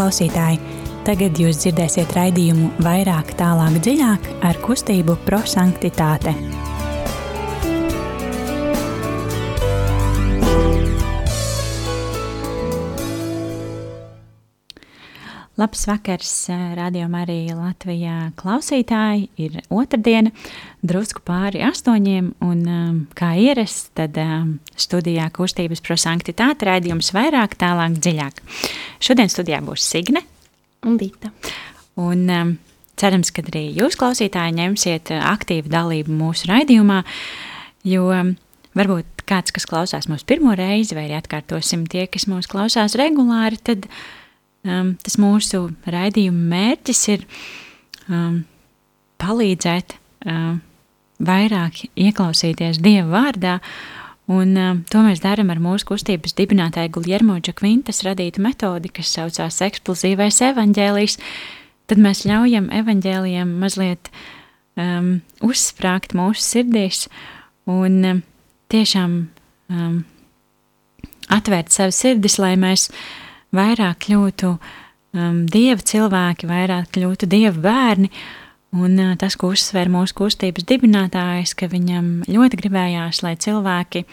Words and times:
Klausītāji, 0.00 0.56
tagad 1.04 1.36
jūs 1.36 1.58
dzirdēsiet 1.60 2.14
raidījumu 2.16 2.70
vairāk, 2.86 3.34
tālāk, 3.36 3.76
dziļāk 3.84 4.30
ar 4.48 4.60
kustību 4.64 5.18
prosanktitāte. 5.26 6.32
Labs 15.60 15.82
vakars, 15.84 16.30
rādījumā 16.78 17.24
arī 17.26 17.34
Latvijā 17.52 18.30
klausītāji. 18.38 19.26
Ir 19.44 19.58
otrdiena, 19.68 20.30
drusku 20.80 21.20
pāri 21.26 21.60
astoņiem, 21.66 22.30
un 22.46 22.62
kā 23.18 23.34
ierasts, 23.36 23.90
tad 23.98 24.16
studijā 24.80 25.26
kustības 25.36 25.82
prosanktitāte 25.84 26.64
raidījums 26.64 27.10
vairāk, 27.12 27.58
tālāk, 27.60 27.98
dziļāk. 28.00 28.40
Šodien 29.04 29.28
studijā 29.28 29.58
būs 29.66 29.84
Signe 29.84 30.22
un 30.88 30.96
Dita. 31.00 31.28
Un 32.00 32.56
cerams, 32.96 33.32
ka 33.34 33.44
arī 33.44 33.66
jūs 33.76 33.98
klausītāji 34.00 34.56
ņemsiet 34.62 35.12
aktīvu 35.18 35.68
dalību 35.74 36.14
mūsu 36.22 36.48
raidījumā, 36.54 37.02
jo 37.90 38.06
varbūt 38.80 39.26
kāds, 39.28 39.52
kas 39.52 39.68
klausās 39.68 40.08
mūsu 40.08 40.24
pirmo 40.30 40.56
reizi, 40.56 40.96
vai 40.96 41.04
arī 41.10 41.18
atkārtosim 41.20 41.84
tie, 41.90 42.06
kas 42.08 42.24
mūs 42.30 42.48
klausās 42.48 42.96
regulāri, 42.96 43.60
tad 43.60 43.90
um, 44.66 44.94
tas 45.02 45.16
mūsu 45.20 45.68
raidījuma 45.90 46.48
mērķis 46.54 47.02
ir 47.14 47.24
um, 48.08 48.42
palīdzēt 49.20 49.96
um, 50.26 50.60
vairāk 51.20 51.84
ieklausīties 52.00 52.80
Dieva 52.82 53.08
vārdā, 53.12 53.58
un 54.30 54.54
um, 54.56 54.82
to 54.90 55.04
mēs 55.04 55.22
darām 55.24 55.52
ar 55.52 55.62
mūsu 55.62 55.90
kustības 55.92 56.36
dibinātāju 56.38 56.94
Guljermo 56.96 57.38
Džakvintas 57.40 58.04
radītu 58.06 58.42
metodi, 58.44 58.92
kas 58.92 59.12
saucās 59.16 59.60
eksplozīvais 59.66 60.40
evaņģēlijs, 60.50 61.18
tad 61.90 62.02
mēs 62.02 62.24
ļaujam 62.28 62.70
evaņģēlijam 62.82 63.56
mazliet 63.62 64.12
um, 64.76 65.18
uzsprāgt 65.44 66.14
mūsu 66.16 66.44
sirdīs 66.46 67.06
un 67.70 68.00
um, 68.06 68.22
tiešām 68.72 69.16
um, 69.72 69.98
atvērt 71.30 71.74
savu 71.74 71.92
sirdis, 71.94 72.38
lai 72.42 72.54
mēs 72.58 72.88
uh, 72.88 73.02
vairāk 73.56 74.04
kļūtu 74.06 74.52
um, 74.54 75.40
dieva 75.50 75.82
cilvēki, 75.92 76.48
vairāk 76.50 76.92
kļūtu 76.94 77.28
dieva 77.30 77.56
bērni. 77.64 78.10
Un 78.76 78.94
uh, 79.02 79.16
tas, 79.18 79.34
ko 79.38 79.50
uzsver 79.54 79.90
mūsu 79.90 80.14
kustības 80.20 80.66
dibinātājs, 80.68 81.56
ka 81.58 81.70
viņam 81.70 82.20
ļoti 82.30 82.60
gribējās, 82.60 83.24
lai 83.26 83.34
cilvēki 83.40 84.04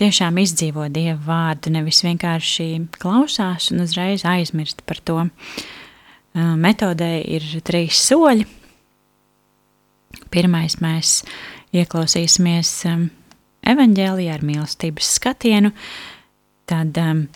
tiešām 0.00 0.40
izdzīvo 0.40 0.86
dievu 0.92 1.20
vārdu, 1.26 1.74
nevis 1.74 2.00
vienkārši 2.06 2.70
klausās 2.96 3.68
un 3.74 3.84
uzreiz 3.84 4.24
aizmirst 4.28 4.80
par 4.88 5.02
to. 5.04 5.26
Uh, 6.32 6.54
metodē 6.56 7.18
ir 7.28 7.44
trīs 7.66 8.00
soļi. 8.08 8.48
Pirmais 10.32 10.78
mēs 10.80 11.20
ieklausīsimies 11.76 12.72
um, 12.88 13.06
evaņģēlijā 13.68 14.32
ar 14.32 14.44
mīlestības 14.48 15.12
skatienu, 15.18 15.72
tad 16.68 16.96
um, 17.00 17.26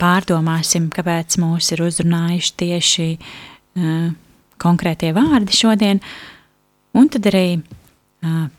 pārdomāsim, 0.00 0.90
kāpēc 0.92 1.38
mūs 1.40 1.70
ir 1.72 1.82
uzrunājuši 1.86 2.52
tieši 2.60 3.06
konkrētie 4.60 5.10
vārdi 5.16 5.56
šodien, 5.56 6.02
un 6.94 7.08
tad 7.12 7.26
arī 7.32 7.46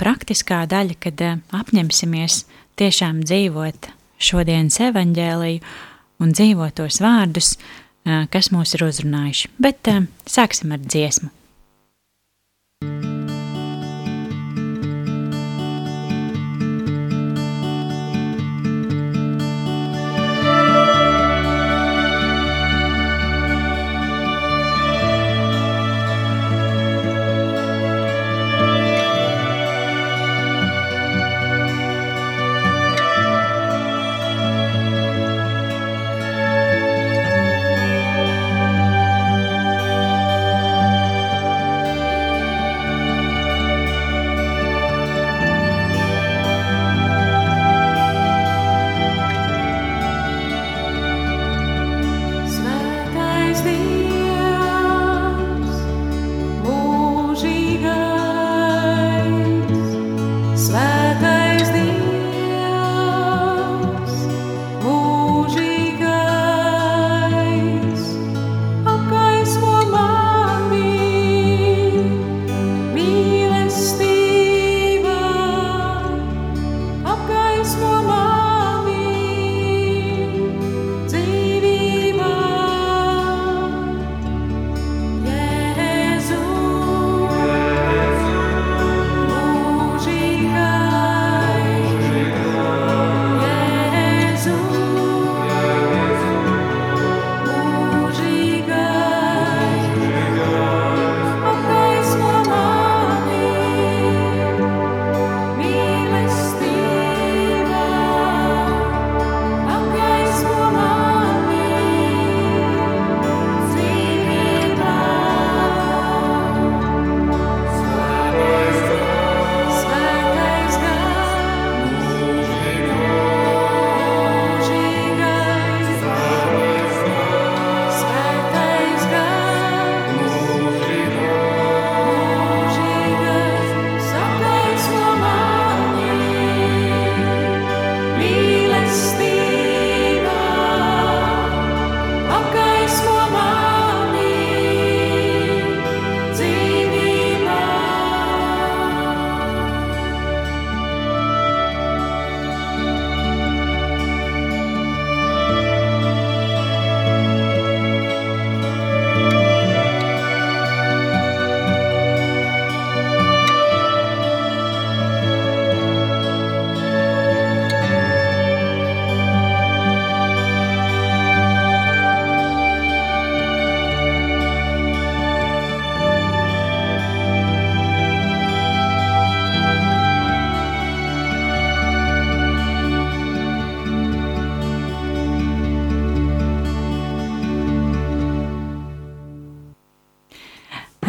praktiskā 0.02 0.64
daļa, 0.70 0.98
kad 1.06 1.22
apņemsimies 1.56 2.42
tiešām 2.82 3.22
dzīvot 3.26 3.90
šodienas 4.26 4.82
evaņģēliju 4.90 5.64
un 6.24 6.36
dzīvot 6.36 6.78
tos 6.82 7.00
vārdus, 7.04 7.56
kas 8.06 8.52
mūs 8.54 8.76
ir 8.78 8.86
uzrunājuši. 8.90 9.54
Bet 9.62 9.90
sāksim 10.30 10.74
ar 10.76 10.84
dziesmu. 10.84 11.32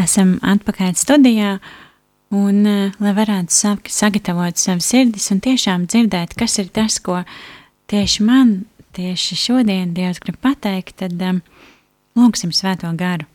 Esam 0.06 0.36
atpakaļ 0.46 0.96
studijā, 0.98 1.56
un 2.34 2.62
uh, 2.66 2.96
lai 3.02 3.12
varētu 3.16 3.54
sāk, 3.54 3.90
sagatavot 3.92 4.58
savas 4.58 4.88
sirdis 4.90 5.28
un 5.34 5.42
tiešām 5.44 5.86
dzirdēt, 5.90 6.34
kas 6.38 6.58
ir 6.62 6.72
tas, 6.74 6.98
ko 7.02 7.20
tieši 7.90 8.26
man, 8.26 8.56
tieši 8.96 9.38
šodien 9.38 9.94
Dievs 9.94 10.22
grib 10.22 10.38
pateikt, 10.42 10.96
tad 11.02 11.20
um, 11.22 11.42
lūgsim 12.18 12.54
svēto 12.54 12.90
garu. 12.98 13.28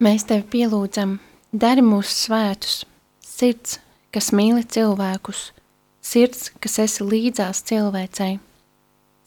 Mēs 0.00 0.24
tevi 0.24 0.46
pielūdzam, 0.48 1.18
dari 1.52 1.82
mūsu 1.84 2.14
svētus, 2.14 2.76
sirds, 3.20 3.78
kas 4.14 4.30
mīli 4.32 4.64
cilvēkus, 4.64 5.50
sirds, 6.00 6.48
kas 6.56 6.78
esi 6.80 7.04
līdzās 7.04 7.60
cilvēcei, 7.68 8.38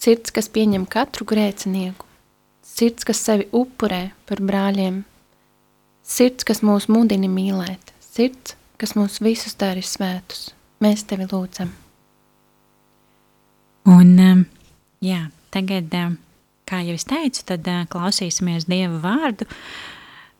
sirds, 0.02 0.34
kas 0.34 0.50
pieņem 0.50 0.88
katru 0.90 1.28
grēcinieku, 1.30 2.10
sirds, 2.74 3.06
kas 3.08 3.22
sevi 3.22 3.48
upurē 3.54 4.08
par 4.30 4.42
brāļiem, 4.44 5.04
sirds, 6.04 6.48
kas 6.48 6.64
mūs 6.66 6.90
mudina 6.92 7.30
mīlēt, 7.30 7.94
sirds, 8.04 8.58
kas 8.82 8.96
mūs 8.98 9.22
visus 9.24 9.56
dara 9.60 9.84
svētus. 9.86 10.52
Mēs 10.84 11.06
tevi 11.08 11.30
lūdzam. 11.30 11.72
Un, 13.88 14.12
um, 14.20 14.44
jā, 15.04 15.28
tagad, 15.54 15.92
um, 16.00 16.18
kā 16.68 16.82
jau 16.88 16.96
es 16.98 17.06
teicu, 17.08 17.44
tad 17.52 17.68
uh, 17.68 17.84
klausīsimies 17.92 18.68
Dieva 18.68 19.00
vārdu. 19.04 19.48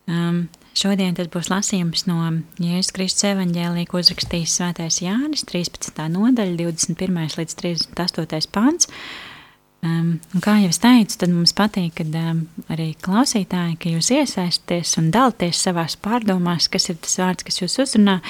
Um, 0.08 0.46
šodien 0.76 1.16
tas 1.16 1.30
būs 1.32 1.52
lasījums 1.52 2.06
no 2.10 2.20
Jēzus 2.60 2.92
Kristus 2.96 3.28
evaņģēlī, 3.30 3.86
ko 3.88 4.02
uzrakstījis 4.02 4.58
Svētais 4.60 5.00
Jānis, 5.04 5.46
13. 5.48 6.08
nodaļa, 6.12 6.58
21. 6.60 7.38
līdz 7.40 7.60
38. 7.62 8.52
pants. 8.56 8.92
Um, 9.84 10.22
kā 10.40 10.54
jau 10.62 10.70
es 10.72 10.80
teicu, 10.80 11.18
tad 11.20 11.32
mums 11.34 11.52
patīk, 11.58 11.98
kad 11.98 12.14
um, 12.16 12.46
arī 12.72 12.94
klausītāji, 13.04 13.76
ka 13.84 13.92
jūs 13.92 14.14
iesaistāties 14.16 14.94
un 15.02 15.10
dalāties 15.12 15.60
savās 15.66 15.98
pārdomās, 16.00 16.70
kas 16.72 16.88
ir 16.94 17.02
tas 17.04 17.18
vārds, 17.20 17.44
kas 17.44 17.60
jūs 17.60 17.76
uzrunā. 17.84 18.22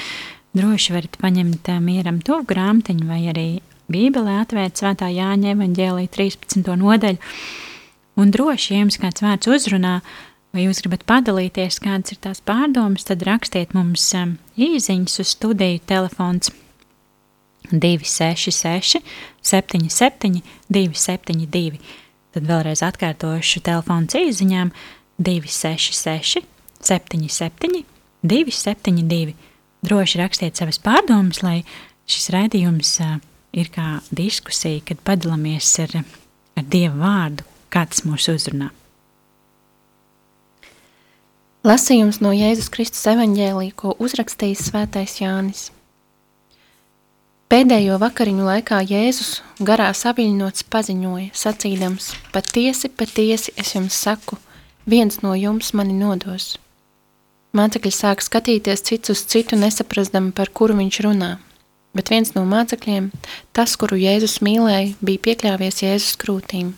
Droši 0.58 0.96
varat 0.96 1.20
paņemt 1.22 1.70
uh, 1.70 1.78
mieram 1.84 2.18
tuvu 2.26 2.48
grāmatiņu 2.50 3.06
vai 3.06 3.20
arī 3.30 3.48
Bībelē 3.94 4.40
atvērt 4.42 4.82
svētā 4.82 5.12
Jāņa 5.14 5.54
evaņģēlī 5.54 6.08
13. 6.16 6.74
nodaļu. 6.82 7.22
Un 8.18 8.34
droši, 8.34 8.74
ja 8.74 8.82
jums 8.82 8.98
kāds 9.02 9.22
vārds 9.22 9.50
uzrunā, 9.54 10.00
vai 10.54 10.66
jūs 10.66 10.82
gribat 10.82 11.06
padalīties, 11.10 11.78
kādas 11.86 12.16
ir 12.16 12.22
tās 12.26 12.42
pārdomas, 12.42 13.06
tad 13.06 13.26
rakstiet 13.30 13.78
mums 13.78 14.10
um, 14.18 14.40
īsiņas 14.58 15.22
uz 15.22 15.38
studiju 15.38 15.86
telefons 15.86 16.50
266, 17.72 19.02
77, 19.42 20.42
272. 20.70 21.80
Tad 22.34 22.50
vēlreiz 22.50 22.82
atkārtošu 22.86 23.62
telefonu 23.66 24.10
īsiņām 24.24 24.74
266, 25.22 26.44
77, 26.82 27.84
272. 28.24 29.36
Droši 29.84 30.22
rakstiet 30.22 30.58
savas 30.58 30.80
pārdomas, 30.82 31.44
lai 31.44 31.62
šis 32.10 32.30
raidījums 32.34 32.96
ir 33.54 33.70
kā 33.74 34.00
diskusija, 34.16 34.82
kad 34.88 35.04
padalāmies 35.06 35.70
ar, 35.84 36.00
ar 36.58 36.70
Dieva 36.72 36.96
vārdu, 37.04 37.46
kāds 37.74 38.06
mūs 38.08 38.30
uzrunā. 38.34 38.72
Lasījums 41.64 42.20
no 42.20 42.34
Jēzus 42.36 42.68
Kristus 42.74 43.06
evaņģēlī, 43.08 43.70
ko 43.80 43.94
uzrakstījis 44.04 44.66
Svētais 44.68 45.22
Jānis. 45.22 45.70
Pēdējo 47.54 48.00
vakariņu 48.02 48.48
laikā 48.48 48.80
Jēzus 48.90 49.36
garā 49.62 49.92
saviļņots 49.94 50.64
paziņoja, 50.74 51.28
sacīdams: 51.38 52.08
Patiesi, 52.34 52.90
patiesi 52.90 53.52
es 53.62 53.76
jums 53.76 53.94
saku, 53.94 54.40
viens 54.90 55.20
no 55.22 55.36
jums 55.38 55.68
mani 55.78 55.94
nodos. 55.94 56.56
Mācekļi 57.54 57.92
sāk 57.94 58.24
skatīties 58.26 58.82
cits 58.88 59.14
uz 59.14 59.22
citu, 59.30 59.60
nesaprastami, 59.62 60.32
par 60.34 60.50
kuru 60.50 60.80
viņš 60.80 60.98
runā. 61.06 61.30
Bet 61.94 62.10
viens 62.10 62.34
no 62.34 62.42
mācekļiem, 62.42 63.12
tas, 63.54 63.76
kuru 63.78 64.00
Jēzus 64.02 64.40
mīlēja, 64.42 64.96
bija 65.06 65.22
piekļāvies 65.28 65.84
Jēzus 65.84 66.18
krūtīm. 66.24 66.72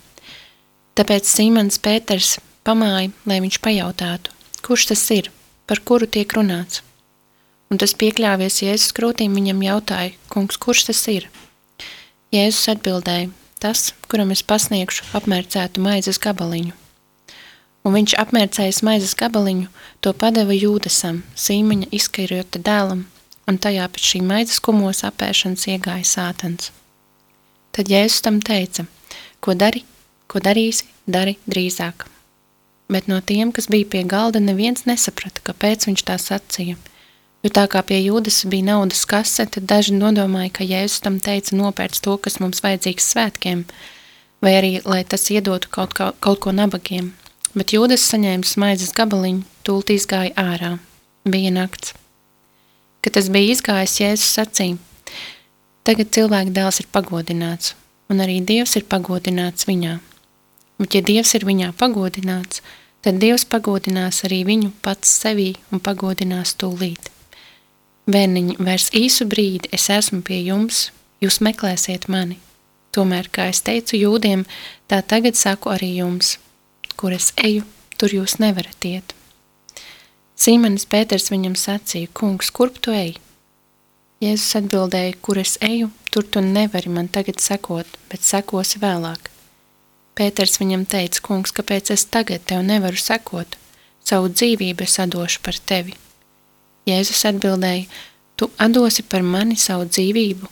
Tāpēc 1.00 1.31
Simons 1.31 1.80
Pēters 1.80 2.33
pamāja, 2.68 3.13
lai 3.24 3.39
viņš 3.48 3.62
pajautātu, 3.63 4.36
kurš 4.60 4.89
tas 4.92 5.06
ir, 5.16 5.31
par 5.72 5.80
kuru 5.88 6.12
tiek 6.12 6.36
runāts 6.36 6.83
un 7.72 7.82
tas 7.82 7.96
piekļāvies 7.98 8.62
Jēzus 8.64 8.94
krūtīm 8.96 9.36
viņam 9.38 9.64
jautāja, 9.66 10.14
kungs, 10.32 10.60
kurš 10.62 10.86
tas 10.90 11.02
ir? 11.12 11.28
Jēzus 12.34 12.70
atbildēja, 12.76 13.32
tas, 13.62 13.92
kuram 14.12 14.34
es 14.36 14.44
pasniegšu 14.46 15.08
apmērcētu 15.18 15.84
maizes 15.84 16.20
gabaliņu. 16.22 16.74
Un 17.86 17.94
viņš 17.94 18.16
apmērcējis 18.22 18.82
maizes 18.86 19.14
gabaliņu, 19.18 19.68
to 20.02 20.14
padeva 20.18 20.56
Jūdasam, 20.58 21.22
Sīmeņa 21.38 21.92
izskairota 21.94 22.62
dēlam, 22.62 23.06
un 23.46 23.60
tajā 23.62 23.86
pēc 23.94 24.10
šī 24.14 24.24
maizes 24.26 24.62
kumos 24.64 25.04
apēšanas 25.06 25.68
iegāja 25.70 26.08
sātans. 26.10 26.72
Tad 27.76 27.92
Jēzus 27.92 28.24
tam 28.26 28.42
teica, 28.42 28.88
ko 29.44 29.54
dari, 29.54 29.84
ko 30.32 30.42
darīsi, 30.42 30.90
dari 31.06 31.38
drīzāk. 31.46 32.08
Bet 32.90 33.08
no 33.10 33.18
tiem, 33.22 33.52
kas 33.54 33.70
bija 33.70 33.86
pie 33.90 34.04
galda, 34.06 34.42
neviens 34.42 34.86
nesaprata, 34.90 35.42
kāpēc 35.46 35.90
viņš 35.90 36.06
tā 36.10 36.18
sacīja– 36.22 36.82
Jo 37.46 37.52
tā 37.54 37.68
kā 37.70 37.84
pie 37.86 38.00
jūdas 38.02 38.40
bija 38.50 38.66
naudas 38.72 39.04
kase, 39.06 39.44
tad 39.46 39.68
daži 39.70 39.94
nodomāja, 39.94 40.50
ka 40.50 40.66
Jēzus 40.66 41.04
tam 41.06 41.20
teica 41.22 41.54
nopērts 41.54 42.02
to, 42.02 42.16
kas 42.18 42.40
mums 42.42 42.64
vajadzīgs 42.66 43.06
svētkiem, 43.14 43.62
vai 44.42 44.54
arī, 44.58 44.72
lai 44.82 45.04
tas 45.06 45.28
iedotu 45.30 45.70
kaut, 45.70 45.94
kā, 45.94 46.08
kaut 46.26 46.42
ko 46.42 46.56
nabagiem. 46.58 47.12
Bet 47.54 47.76
jūdas 47.78 48.08
saņēma 48.10 48.50
maizes 48.64 48.96
gabaliņu, 48.98 49.46
tūlīt 49.62 49.94
izgāja 49.94 50.34
ārā. 50.42 50.72
Bija 51.30 51.54
nakts. 51.54 51.94
Kad 53.06 53.20
tas 53.20 53.30
bija 53.30 53.54
izgājis, 53.54 54.00
Jēzus 54.02 54.34
sacīja, 54.40 54.82
tagad 55.86 56.10
cilvēka 56.18 56.50
dēls 56.50 56.82
ir 56.82 56.90
pagodināts, 56.98 57.76
un 58.10 58.26
arī 58.26 58.42
Dievs 58.42 58.74
ir 58.82 58.90
pagodināts 58.90 59.70
viņā. 59.70 60.00
Bet 60.82 60.98
ja 60.98 61.06
Dievs 61.06 61.38
ir 61.38 61.46
viņā 61.46 61.76
pagodināts, 61.78 62.66
tad 63.06 63.22
Dievs 63.22 63.46
pagodinās 63.46 64.25
arī 64.25 64.42
viņu 64.50 64.74
pats 64.82 65.14
sevī 65.22 65.52
un 65.70 65.78
pagodinās 65.78 66.58
tūlīt. 66.58 67.14
Bērniņi, 68.06 68.60
vairs 68.62 68.92
īsu 68.94 69.26
brīdi 69.26 69.72
es 69.74 69.88
esmu 69.90 70.20
pie 70.22 70.38
jums, 70.46 70.92
jūs 71.24 71.40
meklēsiet 71.42 72.06
mani. 72.06 72.38
Tomēr, 72.94 73.32
kā 73.34 73.48
es 73.50 73.64
teicu 73.66 73.98
jūdiem, 73.98 74.44
tā 74.86 75.02
tagad 75.02 75.36
saku 75.40 75.72
arī 75.74 75.96
jums, 75.98 76.36
kur 76.96 77.16
es 77.18 77.32
eju, 77.42 77.66
tur 77.98 78.14
jūs 78.14 78.38
nevarat 78.38 78.86
iet. 78.86 79.16
Sīmanis 80.38 80.86
Pēters 80.86 81.32
viņam 81.34 81.58
sacīja, 81.58 82.12
kungs, 82.14 82.54
kurp 82.54 82.78
tu 82.78 82.94
ej? 82.94 83.16
Jēzus 84.22 84.62
atbildēja, 84.62 85.18
kur 85.26 85.42
es 85.42 85.58
eju, 85.66 85.90
tur 86.14 86.30
tu 86.30 86.46
nevari 86.46 86.94
man 86.94 87.10
tagad 87.10 87.42
sekot, 87.42 87.90
bet 88.12 88.22
sekosi 88.22 88.86
vēlāk. 88.86 89.32
Pēters 90.16 90.60
viņam 90.62 90.86
teica, 90.86 91.26
kungs, 91.26 91.52
kāpēc 91.58 91.90
es 91.98 92.06
tagad 92.06 92.46
tev 92.46 92.62
nevaru 92.70 93.02
sekot? 93.02 93.58
Savu 94.06 94.30
dzīvību 94.30 94.86
es 94.86 95.02
atdošu 95.02 95.42
par 95.42 95.58
tevi. 95.58 95.98
Jēzus 96.86 97.24
atbildēja, 97.25 97.88
tu 98.38 98.50
atdosi 98.62 99.06
par 99.10 99.24
mani 99.25 99.56
savu 99.58 99.88
dzīvību, 99.89 100.50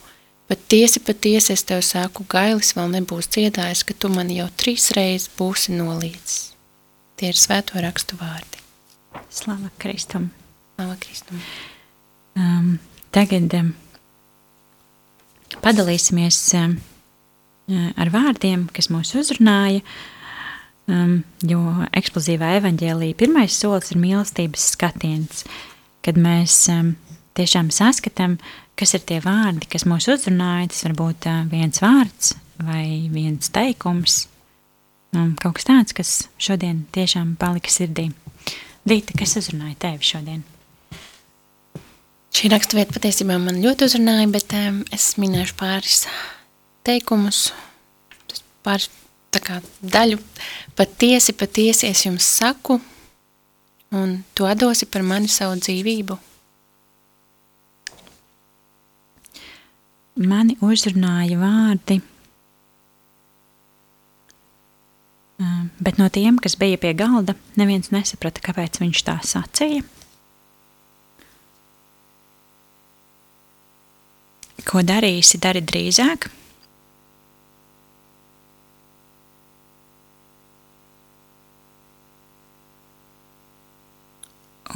bet 0.49 0.63
tiesi 0.71 1.01
patiesi 1.05 1.53
es 1.53 1.61
tev 1.69 1.83
sāku 1.85 2.25
gailis 2.29 2.73
vēl 2.77 2.89
nebūs 2.95 3.29
dziedājis, 3.35 3.83
ka 3.85 3.93
tu 3.93 4.09
mani 4.09 4.39
jau 4.39 4.47
trīs 4.57 4.89
reizes 4.97 5.29
būsi 5.37 5.75
nolīdzis. 5.77 6.39
Tie 7.19 7.29
ir 7.29 7.37
svēto 7.37 7.77
rakstu 7.83 8.17
vārdi. 8.17 8.61
Slava 9.29 9.69
Kristum. 9.81 10.31
Slava 10.73 10.95
Kristum. 11.03 11.43
Um, 12.33 12.71
tagad 13.13 13.53
um, 13.59 13.69
padalīsimies 15.61 16.39
um, 16.57 16.73
ar 17.93 18.09
vārdiem, 18.09 18.65
kas 18.73 18.89
mūs 18.89 19.13
uzrunāja, 19.21 19.83
um, 20.89 21.19
jo 21.45 21.61
eksplozīvā 21.93 22.55
evaņģēlī 22.57 23.11
pirmais 23.21 23.53
solis 23.53 23.93
ir 23.93 24.01
mīlestības 24.01 24.65
skatiens. 24.73 25.45
Uh, 25.45 25.69
kad 26.03 26.19
mēs 26.19 26.67
tiešām 27.37 27.71
saskatām, 27.73 28.37
kas 28.79 28.95
ir 28.97 29.03
tie 29.07 29.19
vārdi, 29.23 29.67
kas 29.69 29.87
mūs 29.89 30.09
uzrunāja. 30.11 30.69
Tas 30.71 30.85
var 30.87 30.95
būt 30.99 31.27
uh, 31.29 31.43
viens 31.51 31.81
vārds 31.83 32.33
vai 32.63 33.09
viens 33.11 33.49
teikums, 33.53 34.23
um, 35.15 35.33
kaut 35.41 35.57
kas 35.57 35.67
tāds, 35.69 35.97
kas 35.97 36.13
šodien 36.41 36.83
tiešām 36.95 37.35
palika 37.41 37.71
sirdī. 37.73 38.09
Dīta, 38.87 39.15
kas 39.17 39.37
uzrunāja 39.39 39.77
tevi 39.85 40.05
šodien? 40.05 40.41
Šī 42.33 42.49
raksturvieta 42.49 42.95
patiesībā 42.95 43.37
man 43.41 43.61
ļoti 43.61 43.87
uzrunāja, 43.87 44.29
bet 44.33 44.55
um, 44.57 44.81
es 44.93 45.13
minēšu 45.21 45.57
pāris 45.59 46.03
teikumus, 46.85 47.45
pāris 48.65 48.89
kā, 49.41 49.61
daļu. 49.81 50.19
Patiesi, 50.77 51.35
patiesi 51.37 51.87
es 51.89 52.03
jums 52.05 52.25
saku, 52.39 52.79
un 53.93 54.23
tu 54.33 54.47
atdosi 54.49 54.87
par 54.89 55.05
mani 55.05 55.29
savu 55.31 55.59
dzīvību? 55.61 56.17
Mani 60.23 60.57
uzrunāja 60.61 61.39
vārdi. 61.41 62.01
bet 65.83 65.97
no 65.97 66.07
tiem, 66.09 66.37
kas 66.39 66.55
bija 66.59 66.77
pie 66.79 66.93
galda, 66.97 67.35
neviens 67.59 67.91
nesaprata, 67.93 68.43
kāpēc 68.43 68.79
viņš 68.81 69.03
tā 69.07 69.17
sacīja. 69.27 69.83
Ko 74.63 74.83
darīsi, 74.85 75.41
dari 75.43 75.61
drīzāk. 75.65 76.29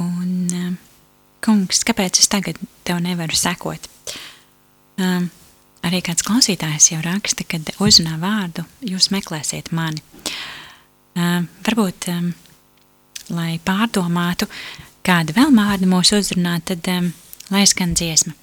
Un, 0.02 0.32
uh, 0.54 0.72
kungs, 1.44 1.82
kāpēc 1.86 2.20
es 2.22 2.30
tagad 2.30 2.58
tev 2.86 3.00
nevaru 3.04 3.36
sekot? 3.38 3.88
Um, 4.98 5.28
arī 5.86 6.02
kāds 6.06 6.26
klausītājs 6.26 6.90
jau 6.92 7.00
raksta, 7.04 7.46
kad 7.48 7.70
uzrunā 7.82 8.18
vārdu, 8.22 8.66
jūs 8.82 9.10
meklēsiet 9.14 9.72
mani. 9.74 10.02
Um, 11.18 11.48
varbūt, 11.66 12.10
um, 12.14 12.32
lai 13.34 13.58
pārdomātu, 13.64 14.48
kāda 15.06 15.34
vēl 15.36 15.54
vārda 15.54 15.88
mūs 15.90 16.14
uzrunā, 16.18 16.58
tad 16.66 16.86
um, 16.94 17.12
lai 17.54 17.64
skan 17.66 17.94
dziesma. 17.98 18.34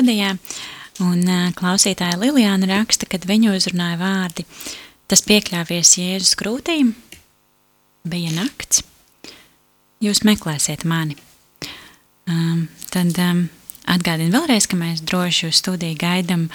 Studijā, 0.00 0.32
un 1.04 1.24
klausītāja 1.58 2.16
Lilijāna 2.16 2.68
raksta, 2.70 3.04
kad 3.10 3.26
viņu 3.28 3.52
uzrunāja 3.52 3.98
vārdi, 4.00 4.46
tas 5.10 5.20
piekļāvies 5.26 5.96
Jēzus 6.00 6.36
krūtīm, 6.40 6.94
bija 8.08 8.30
nakts, 8.32 8.80
jūs 10.00 10.22
meklēsiet 10.24 10.86
mani. 10.88 11.18
Um, 12.30 12.68
tad 12.88 13.18
um, 13.20 13.42
atgādinu 13.90 14.32
vēlreiz, 14.38 14.68
ka 14.70 14.78
mēs 14.80 15.02
droši 15.04 15.50
uz 15.50 15.60
studiju 15.60 15.98
gaidam 16.00 16.46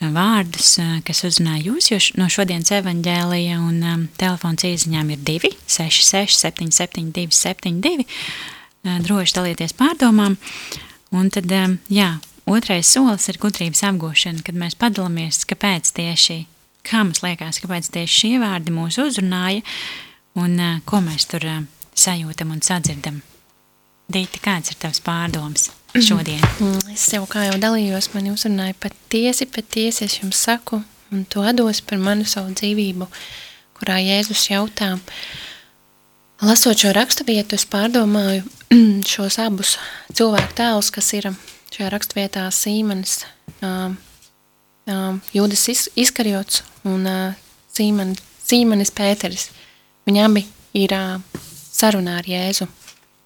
vārdus, 0.00 0.78
kas 1.04 1.20
uzrunā 1.26 1.58
jūs, 1.58 1.90
jo 1.90 1.98
no 2.16 2.30
šodienas 2.32 2.72
evaņģēlija 2.78 3.58
un 3.58 3.82
um, 3.82 4.06
telefons 4.16 4.64
īziņām 4.64 5.12
ir 5.12 5.20
2 5.28 5.52
66 5.66 6.40
772 6.40 7.36
72. 7.36 8.08
Droši 9.04 9.36
dalieties 9.36 9.76
pārdomām. 9.76 10.38
Un 11.18 11.28
tad, 11.34 11.50
jā, 11.92 12.12
otrais 12.48 12.88
solis 12.88 13.28
ir 13.30 13.38
gudrības 13.40 13.82
apgūšana, 13.88 14.44
kad 14.46 14.58
mēs 14.58 14.76
padalāmies, 14.78 15.44
kāpēc 15.48 15.90
tieši, 15.96 16.38
kā 16.86 17.02
mums 17.04 17.22
liekas, 17.24 17.60
kāpēc 17.62 17.90
tieši 17.94 18.20
šie 18.22 18.34
vārdi 18.42 18.74
mūs 18.74 19.00
uzrunāja 19.02 19.64
un 20.38 20.56
ko 20.88 21.02
mēs 21.04 21.28
tur 21.30 21.44
sajūtam 21.98 22.54
un 22.54 22.62
sadzirdam. 22.64 23.20
Dīti, 24.08 24.40
kāds 24.40 24.72
ir 24.72 24.78
tavs 24.80 25.02
pārdoms 25.04 25.68
šodien? 25.92 26.40
Mm, 26.62 26.94
es 26.94 27.04
jau 27.12 27.26
kā 27.28 27.48
jau 27.50 27.58
dalījos, 27.60 28.12
mani 28.14 28.32
uzrunāja 28.32 28.76
patiesi, 28.80 29.48
patiesi 29.52 30.06
es 30.06 30.16
jums 30.22 30.40
saku, 30.48 30.80
un 31.12 31.26
to 31.28 31.44
dos 31.56 31.82
par 31.84 32.00
manu 32.00 32.24
savu 32.28 32.54
dzīvību, 32.56 33.08
kurā 33.76 33.98
Jēzus 34.00 34.48
jautā, 34.48 34.94
uh, 34.96 35.28
Lasot 36.38 36.78
šo 36.78 36.92
raksturvietu, 36.94 37.56
es 37.58 37.64
pārdomāju 37.66 38.44
šos 39.10 39.40
abus 39.42 39.72
cilvēku 40.14 40.52
tēlus, 40.60 40.92
kas 40.94 41.08
ir 41.18 41.32
šajā 41.74 41.90
raksturvietā 41.92 42.46
Sīmanis, 42.54 43.20
uh, 43.62 43.92
uh, 44.88 45.18
Jūdas 45.34 45.66
Iskarjots 45.98 46.62
un 46.88 47.06
uh, 47.08 47.36
Sīman, 47.74 48.16
Sīmanis 48.44 48.94
Pēteris. 48.94 49.50
Viņi 50.08 50.24
abi 50.24 50.46
ir 50.78 50.94
uh, 50.96 51.20
sarunā 51.74 52.18
ar 52.22 52.28
Jēzu. 52.28 52.68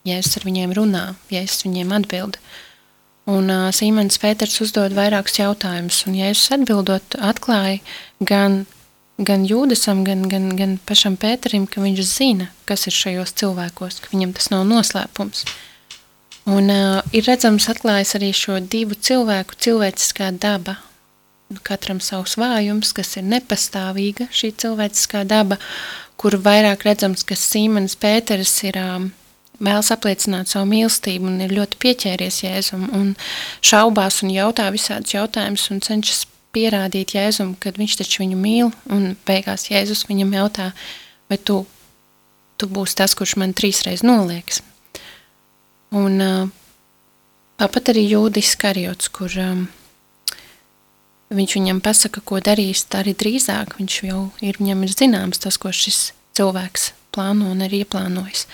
Jēzus 0.08 0.40
ar 0.40 0.46
viņiem 0.48 0.74
runā, 0.74 1.06
Jēzus 1.30 1.66
viņiem 1.68 1.94
atbild. 1.94 2.38
Un 3.30 3.50
uh, 3.52 3.70
Sīmanis 3.74 4.18
Pēters 4.22 4.58
uzdod 4.64 4.94
vairākus 4.98 5.38
jautājumus, 5.38 6.02
un 6.10 6.18
Jēzus 6.18 6.54
atbildot 6.58 7.18
atklāja 7.22 7.80
gan 8.18 8.64
gan 9.26 9.44
Jūdasam, 9.46 10.02
gan, 10.06 10.24
gan, 10.30 10.50
gan 10.56 10.78
pašam 10.86 11.16
Pēterim, 11.20 11.66
ka 11.70 11.82
viņš 11.82 12.02
zina, 12.06 12.48
kas 12.68 12.86
ir 12.88 12.96
šajos 12.96 13.34
cilvēkos, 13.38 14.00
ka 14.02 14.12
viņam 14.14 14.34
tas 14.36 14.50
nav 14.52 14.64
noslēpums. 14.68 15.44
Un 16.50 16.70
uh, 16.74 17.02
ir 17.14 17.26
redzams 17.28 17.68
atklājas 17.70 18.16
arī 18.18 18.32
šo 18.34 18.58
divu 18.58 18.96
cilvēku 18.98 19.54
cilvēciskā 19.62 20.32
daba. 20.42 20.80
Katram 21.62 22.00
savs 22.02 22.34
vājums, 22.40 22.90
kas 22.96 23.14
ir 23.20 23.26
nepastāvīga 23.28 24.26
šī 24.32 24.50
cilvēciskā 24.62 25.22
daba, 25.28 25.58
kur 26.16 26.34
vairāk 26.40 26.86
redzams, 26.88 27.22
ka 27.28 27.36
Sīmanis 27.38 27.94
Pēteris 28.00 28.54
ir 28.66 28.78
um, 28.80 29.10
vēlas 29.62 29.92
apliecināt 29.94 30.50
savu 30.50 30.70
mīlestību 30.72 31.28
un 31.30 31.38
ir 31.44 31.54
ļoti 31.54 31.78
pieķēries 31.84 32.40
Jēzum 32.46 32.88
un 32.96 33.12
šaubās 33.62 34.22
un 34.24 34.32
jautā 34.34 34.66
visādus 34.74 35.14
jautājumus 35.14 35.68
un 35.70 35.84
cenšas 35.84 36.24
pierādīt 36.56 37.14
Jēzum, 37.16 37.54
kad 37.60 37.78
viņš 37.78 38.00
taču 38.00 38.24
viņu 38.24 38.40
mīl, 38.40 38.74
un 38.90 39.14
beigās 39.28 39.68
Jēzus 39.70 40.08
viņam 40.10 40.34
jautā, 40.40 40.72
vai 41.30 41.38
tu, 41.38 41.62
tu 42.58 42.68
būsi 42.68 42.98
tas, 42.98 43.14
kurš 43.14 43.38
man 43.40 43.54
trīsreiz 43.56 44.02
nolieks. 44.06 44.64
Un, 45.92 46.20
Tāpat 47.62 47.92
arī 47.92 48.02
Jūdis 48.10 48.56
Karjots, 48.58 49.06
kur 49.14 49.30
viņš 51.30 51.52
viņam 51.54 51.80
pasaka, 51.84 52.18
ko 52.26 52.40
darīs, 52.42 52.80
tā 52.90 53.04
arī 53.04 53.12
drīzāk 53.14 53.76
viņš 53.78 53.98
jau 54.08 54.22
ir, 54.42 54.56
viņam 54.58 54.82
ir 54.82 54.94
zināms 54.96 55.38
tas, 55.44 55.60
ko 55.62 55.70
šis 55.70 56.08
cilvēks 56.34 56.88
plāno 57.14 57.52
un 57.52 57.62
ir 57.62 57.76
ieplānojis. 57.82 58.48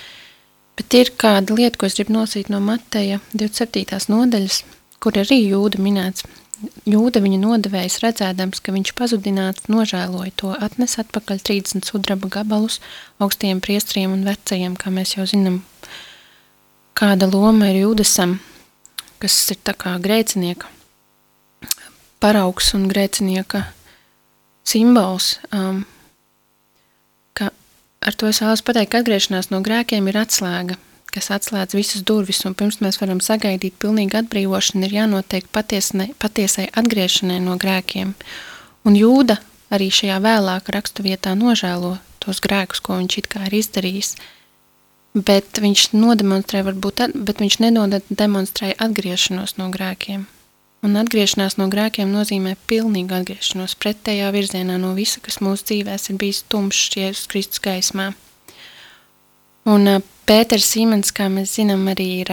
Bet 0.77 0.93
ir 0.93 1.09
kāda 1.17 1.57
lieta, 1.57 1.79
ko 1.79 1.89
es 1.89 1.97
gribu 1.97 2.13
nosīt 2.19 2.51
no 2.53 2.59
Mateja 2.61 3.17
27. 3.33 3.97
nodaļas, 4.13 4.59
kur 5.01 5.17
arī 5.17 5.39
Jūda 5.41 5.81
minēts. 5.81 6.27
Jūda 6.85 7.23
viņa 7.23 7.39
nodevējs 7.41 8.01
redzēdams, 8.03 8.61
ka 8.61 8.75
viņš 8.75 8.93
pazudināts, 8.93 9.65
nožēloja 9.73 10.35
to, 10.37 10.53
atnes 10.53 10.99
atpakaļ 11.01 11.41
30 11.49 11.87
sudraba 11.87 12.29
gabalus 12.29 12.77
augstiem 13.17 13.63
priestriem 13.63 14.13
un 14.13 14.27
vecajiem, 14.27 14.77
kā 14.77 14.93
mēs 14.93 15.15
jau 15.17 15.25
zinām, 15.33 15.63
kāda 16.99 17.29
loma 17.31 17.71
ir 17.71 17.85
Jūdasam, 17.85 18.37
kas 19.23 19.37
ir 19.53 19.61
tā 19.63 19.75
kā 19.77 19.95
grēcinieka 20.03 20.67
paraugs 22.19 22.73
un 22.75 22.89
grēcinieka 22.91 23.63
simbols. 24.67 25.37
Um, 25.55 25.85
ar 27.39 28.15
to 28.15 28.27
es 28.27 28.43
vēlos 28.43 28.63
pateikt, 28.63 28.91
ka 28.91 29.01
atgriešanās 29.03 29.49
no 29.51 29.63
grēkiem 29.63 30.11
ir 30.11 30.19
atslēga– 30.19 30.79
kas 31.13 31.29
atslēdz 31.33 31.75
visas 31.77 32.03
durvis, 32.05 32.41
un 32.45 32.55
pirms 32.57 32.79
mēs 32.83 32.99
varam 33.01 33.21
sagaidīt 33.23 33.77
pilnīgu 33.81 34.21
atbrīvošanu, 34.21 34.85
ir 34.85 34.97
jānotiek 34.99 35.47
patiesne, 35.53 36.11
patiesai 36.21 36.69
atgriešanai 36.79 37.39
no 37.43 37.57
grēkiem. 37.61 38.13
Un 38.87 38.97
jūda 38.97 39.39
arī 39.73 39.89
šajā 39.93 40.19
vēlāk 40.23 40.69
rakstu 40.75 41.05
vietā 41.05 41.35
nožēlo 41.37 41.97
tos 42.23 42.41
grēkus, 42.43 42.83
ko 42.85 42.99
viņš 43.01 43.17
it 43.21 43.29
kā 43.31 43.47
ir 43.47 43.57
izdarījis, 43.61 44.15
bet 45.13 45.61
viņš 45.61 45.89
nodemonstrē 45.95 46.63
varbūt, 46.67 47.07
bet 47.15 47.41
viņš 47.41 47.59
nedemonstrē 47.65 48.73
atgriešanos 48.77 49.57
no 49.57 49.69
grēkiem. 49.73 50.27
Un 50.85 50.95
atgriešanās 50.95 51.57
no 51.59 51.67
grēkiem 51.67 52.11
nozīmē 52.13 52.53
pilnīgu 52.69 53.17
atgriešanos 53.17 53.75
pretējā 53.81 54.29
virzienā 54.31 54.77
no 54.79 54.93
visa, 54.95 55.19
kas 55.19 55.41
mūsu 55.43 55.65
dzīvēs 55.71 56.07
ir 56.11 56.19
bijis 56.21 56.45
tumšs 56.47 56.95
Jēzus 56.95 57.27
Kristus 57.31 57.63
gaismā. 57.65 58.13
Un 59.67 59.99
Pēters 60.29 60.69
Simons, 60.71 61.11
kā 61.11 61.27
mēs 61.27 61.57
zinām, 61.57 61.83
arī 61.91 62.07
ir, 62.21 62.31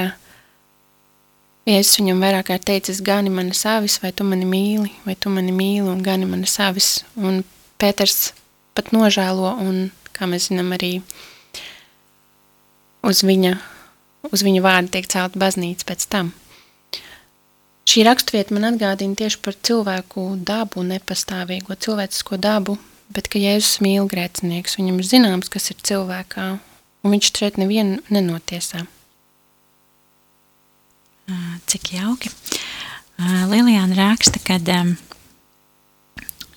ja 1.67 1.75
es 1.81 1.91
viņam 1.99 2.23
vairāk 2.23 2.53
kā 2.53 2.61
teicis, 2.71 3.03
gani 3.03 3.33
mani 3.35 3.57
savis, 3.57 3.99
vai 4.03 4.13
tu 4.15 4.25
mani 4.29 4.47
mīli, 4.47 4.93
vai 5.09 5.17
tu 5.19 5.33
mani 5.33 5.55
mīli 5.57 5.89
un 5.91 6.05
gani 6.07 6.29
mani 6.31 6.47
savis. 6.47 7.01
Un 7.17 7.43
Pēters 7.81 8.31
pat 8.79 8.93
nožēlo 8.95 9.57
un, 9.65 9.89
kā 10.15 10.29
mēs 10.31 10.53
zinām, 10.53 10.71
arī 10.77 11.01
uz 13.07 13.23
viņa, 13.27 13.55
uz 14.33 14.43
viņa 14.43 14.65
vārdu 14.65 14.93
tiek 14.97 15.07
celt 15.11 15.39
baznīca 15.39 15.87
pēc 15.89 16.09
tam. 16.11 16.33
Šī 17.87 18.03
rakstvieta 18.03 18.55
man 18.55 18.73
atgādina 18.73 19.15
tieši 19.15 19.39
par 19.45 19.55
cilvēku 19.55 20.25
dabu, 20.43 20.83
nepastāvīgo 20.83 21.77
cilvēcisko 21.79 22.39
dabu, 22.43 22.75
bet 23.15 23.31
ka 23.31 23.39
Jēzus 23.39 23.79
mīl 23.85 24.09
grēcinieks, 24.11 24.75
viņam 24.81 24.99
ir 24.99 25.07
zināms, 25.07 25.51
kas 25.53 25.71
ir 25.71 25.79
cilvēkā, 25.87 26.49
un 27.07 27.15
viņš 27.15 27.31
šeit 27.39 27.61
nevienu 27.63 28.01
nenotiesā. 28.11 28.83
Cik 31.71 31.93
jauki. 31.95 32.31
Lilijāna 33.51 33.97
raksta, 33.97 34.43
kad 34.45 34.67
um, 34.75 34.93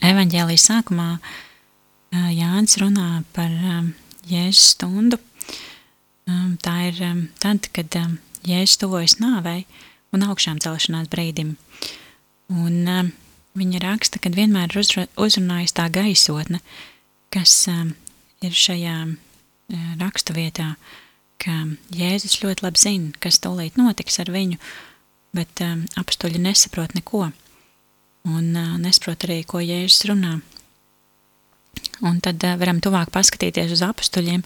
evaņģēlijas 0.05 0.65
sākumā 0.69 1.07
uh, 1.15 2.29
Jānis 2.33 2.75
runā 2.81 3.23
par 3.37 3.53
um, 3.53 3.93
Jēzus 4.29 4.73
stundu. 4.73 5.21
Tā 6.63 6.75
ir 6.89 6.99
tad, 7.41 7.69
kad 7.73 7.95
Jēzus 8.45 8.77
tuvojas 8.81 9.17
nāvei 9.21 9.63
un 10.15 10.25
augšām 10.27 10.59
celšanās 10.63 11.09
brīdim. 11.11 11.55
Un 12.49 13.13
viņa 13.57 13.81
raksta, 13.83 14.21
ka 14.21 14.31
vienmēr 14.33 14.73
ir 14.73 15.09
uzrunājusi 15.19 15.75
tā 15.77 15.87
gaisotne, 15.93 16.61
kas 17.33 17.53
ir 17.69 18.55
šajā 18.55 18.95
rakstu 19.99 20.35
vietā, 20.37 20.73
ka 21.39 21.55
Jēzus 21.95 22.39
ļoti 22.43 22.65
labi 22.65 22.81
zina, 22.81 23.11
kas 23.23 23.39
tūlīt 23.43 23.77
notiks 23.79 24.19
ar 24.21 24.31
viņu, 24.33 24.59
bet 25.35 25.61
um, 25.63 25.85
apstuļi 25.99 26.41
nesaprot 26.41 26.95
neko 26.97 27.29
un 28.29 28.47
uh, 28.57 28.75
nesaprot 28.81 29.27
arī, 29.27 29.43
ko 29.47 29.61
Jēzus 29.63 30.07
runā. 30.09 30.39
Un 32.05 32.19
tad 32.23 32.43
uh, 32.43 32.57
varam 32.59 32.81
tuvāk 32.83 33.13
paskatīties 33.15 33.75
uz 33.77 33.83
apstuļiem, 33.85 34.43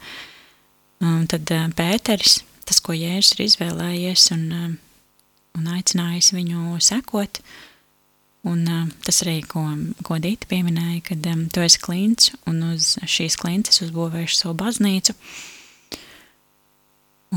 un 1.03 1.27
tad 1.29 1.51
uh, 1.51 1.67
Pēteris, 1.75 2.41
tas, 2.67 2.79
ko 2.83 2.95
Jēzus 2.95 3.35
ir 3.35 3.45
izvēlējies 3.47 4.29
un, 4.35 4.47
uh, 4.55 4.73
un 5.59 5.69
aicinājis 5.75 6.33
viņu 6.35 6.79
sekot, 6.83 7.43
Un 8.43 8.65
uh, 8.67 8.89
tas 9.05 9.21
arī, 9.23 9.37
ko, 9.47 9.61
ko 10.03 10.17
Dita 10.19 10.49
pieminēja, 10.51 10.99
kad 11.07 11.27
um, 11.31 11.45
tu 11.47 11.61
esi 11.63 11.79
klints 11.79 12.33
un 12.49 12.59
uz 12.73 12.97
šīs 12.99 13.37
klintes 13.39 13.79
uzbūvējuši 13.85 14.35
savu 14.35 14.57
baznīcu. 14.59 15.15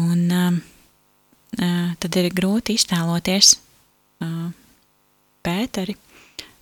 Un 0.03 0.25
uh, 0.35 0.59
tad 2.03 2.19
ir 2.19 2.33
grūti 2.35 2.75
iztēloties 2.75 3.55
Pēteri. 5.47 5.95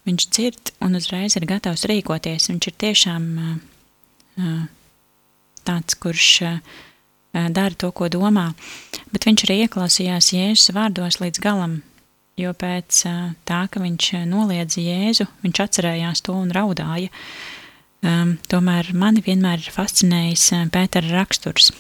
Viņš 0.04 0.26
dzird 0.28 0.74
un 0.84 0.98
uzreiz 0.98 1.38
ir 1.38 1.46
gatavs 1.48 1.86
rīkoties. 1.88 2.50
Viņš 2.50 2.68
ir 2.68 2.76
tiešām 2.84 3.28
tāds, 5.64 5.96
kurš 5.96 6.28
uh, 6.44 6.76
dara 7.34 7.74
to, 7.74 7.90
ko 7.90 8.08
domā, 8.12 8.52
bet 9.10 9.26
viņš 9.26 9.48
arī 9.48 9.64
ieklausījās 9.64 10.30
Jēzus 10.36 10.72
vārdos 10.76 11.20
līdz 11.20 11.42
galam 11.42 11.82
jo 12.40 12.52
pēc 12.58 13.02
tā, 13.46 13.60
ka 13.70 13.82
viņš 13.82 14.10
noliedza 14.30 14.82
Jēzu, 14.82 15.26
viņš 15.44 15.60
atcerējās 15.66 16.24
to 16.26 16.36
un 16.36 16.52
raudāja. 16.54 17.12
Um, 18.04 18.34
tomēr 18.52 18.90
mani 18.92 19.22
vienmēr 19.24 19.62
ir 19.62 19.72
fascinējis 19.72 20.50
Pētera 20.74 21.08
raksturs. 21.14 21.70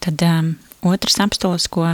Tad 0.00 0.22
um, 0.24 0.54
otrs 0.86 1.18
apstols, 1.20 1.66
ko 1.68 1.90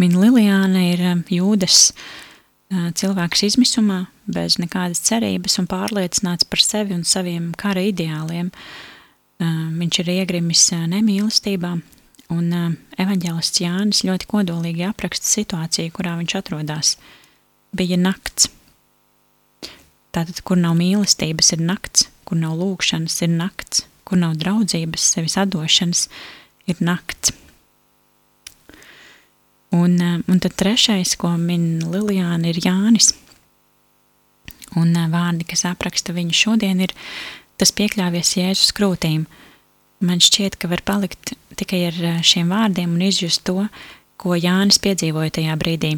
min 0.00 0.16
Lilijāna, 0.16 0.86
ir 0.94 1.02
um, 1.10 1.20
jūdas 1.28 1.90
uh, 1.92 2.88
cilvēks 2.96 3.44
izmisumā, 3.50 4.06
bez 4.24 4.56
nekādas 4.56 5.02
cerības 5.04 5.58
un 5.60 5.68
pārliecināts 5.68 6.48
par 6.48 6.64
sevi 6.64 6.96
un 6.96 7.04
saviem 7.04 7.52
kara 7.60 7.84
ideāliem. 7.90 8.48
Um, 8.48 8.93
viņš 9.80 10.00
ir 10.02 10.14
iegrimis 10.18 10.68
nemīlestībā, 10.92 11.74
Un 12.32 12.48
evaņģēlists 12.96 13.60
Jānis 13.60 14.02
ļoti 14.06 14.28
kodolīgi 14.30 14.86
apraksta 14.88 15.28
situāciju, 15.28 15.92
kurā 15.92 16.16
viņš 16.20 16.36
atrodas. 16.40 16.94
Bija 17.76 17.98
nakts. 18.00 18.48
Tātad, 20.14 20.38
kur 20.46 20.56
nav 20.60 20.76
mīlestības, 20.78 21.52
ir 21.56 21.64
nakts, 21.66 22.08
kur 22.24 22.38
nav 22.40 22.56
lūkšanas, 22.60 23.18
ir 23.26 23.34
nakts, 23.34 23.84
kur 24.06 24.20
nav 24.22 24.38
draudzības, 24.40 25.08
sevis 25.16 25.36
atdošanas, 25.42 26.06
ir 26.70 26.80
nakts. 26.80 27.34
Un, 29.74 29.98
un 29.98 30.40
tad 30.40 30.54
trešais, 30.54 31.16
ko 31.18 31.34
min 31.36 31.82
Lilijāna, 31.90 32.52
ir 32.52 32.62
Jānis. 32.62 33.10
Un 34.78 34.94
vārdi, 35.10 35.44
kas 35.50 35.66
apraksta 35.68 36.14
viņu 36.14 36.34
šodien, 36.34 36.80
ir 36.86 36.94
tas 37.60 37.72
piekļāvies 37.74 38.36
Jēzus 38.38 38.72
krūtīm. 38.76 39.26
Man 40.04 40.22
šķiet, 40.22 40.58
ka 40.60 40.68
var 40.70 40.82
palikt 40.86 41.34
tikai 41.58 41.84
ar 41.88 42.00
eh, 42.00 42.22
šiem 42.24 42.50
vārdiem 42.52 42.96
un 42.96 43.04
izjust 43.06 43.44
to, 43.48 43.68
ko 44.20 44.36
Jānis 44.38 44.80
piedzīvoja 44.82 45.36
tajā 45.38 45.54
brīdī. 45.60 45.96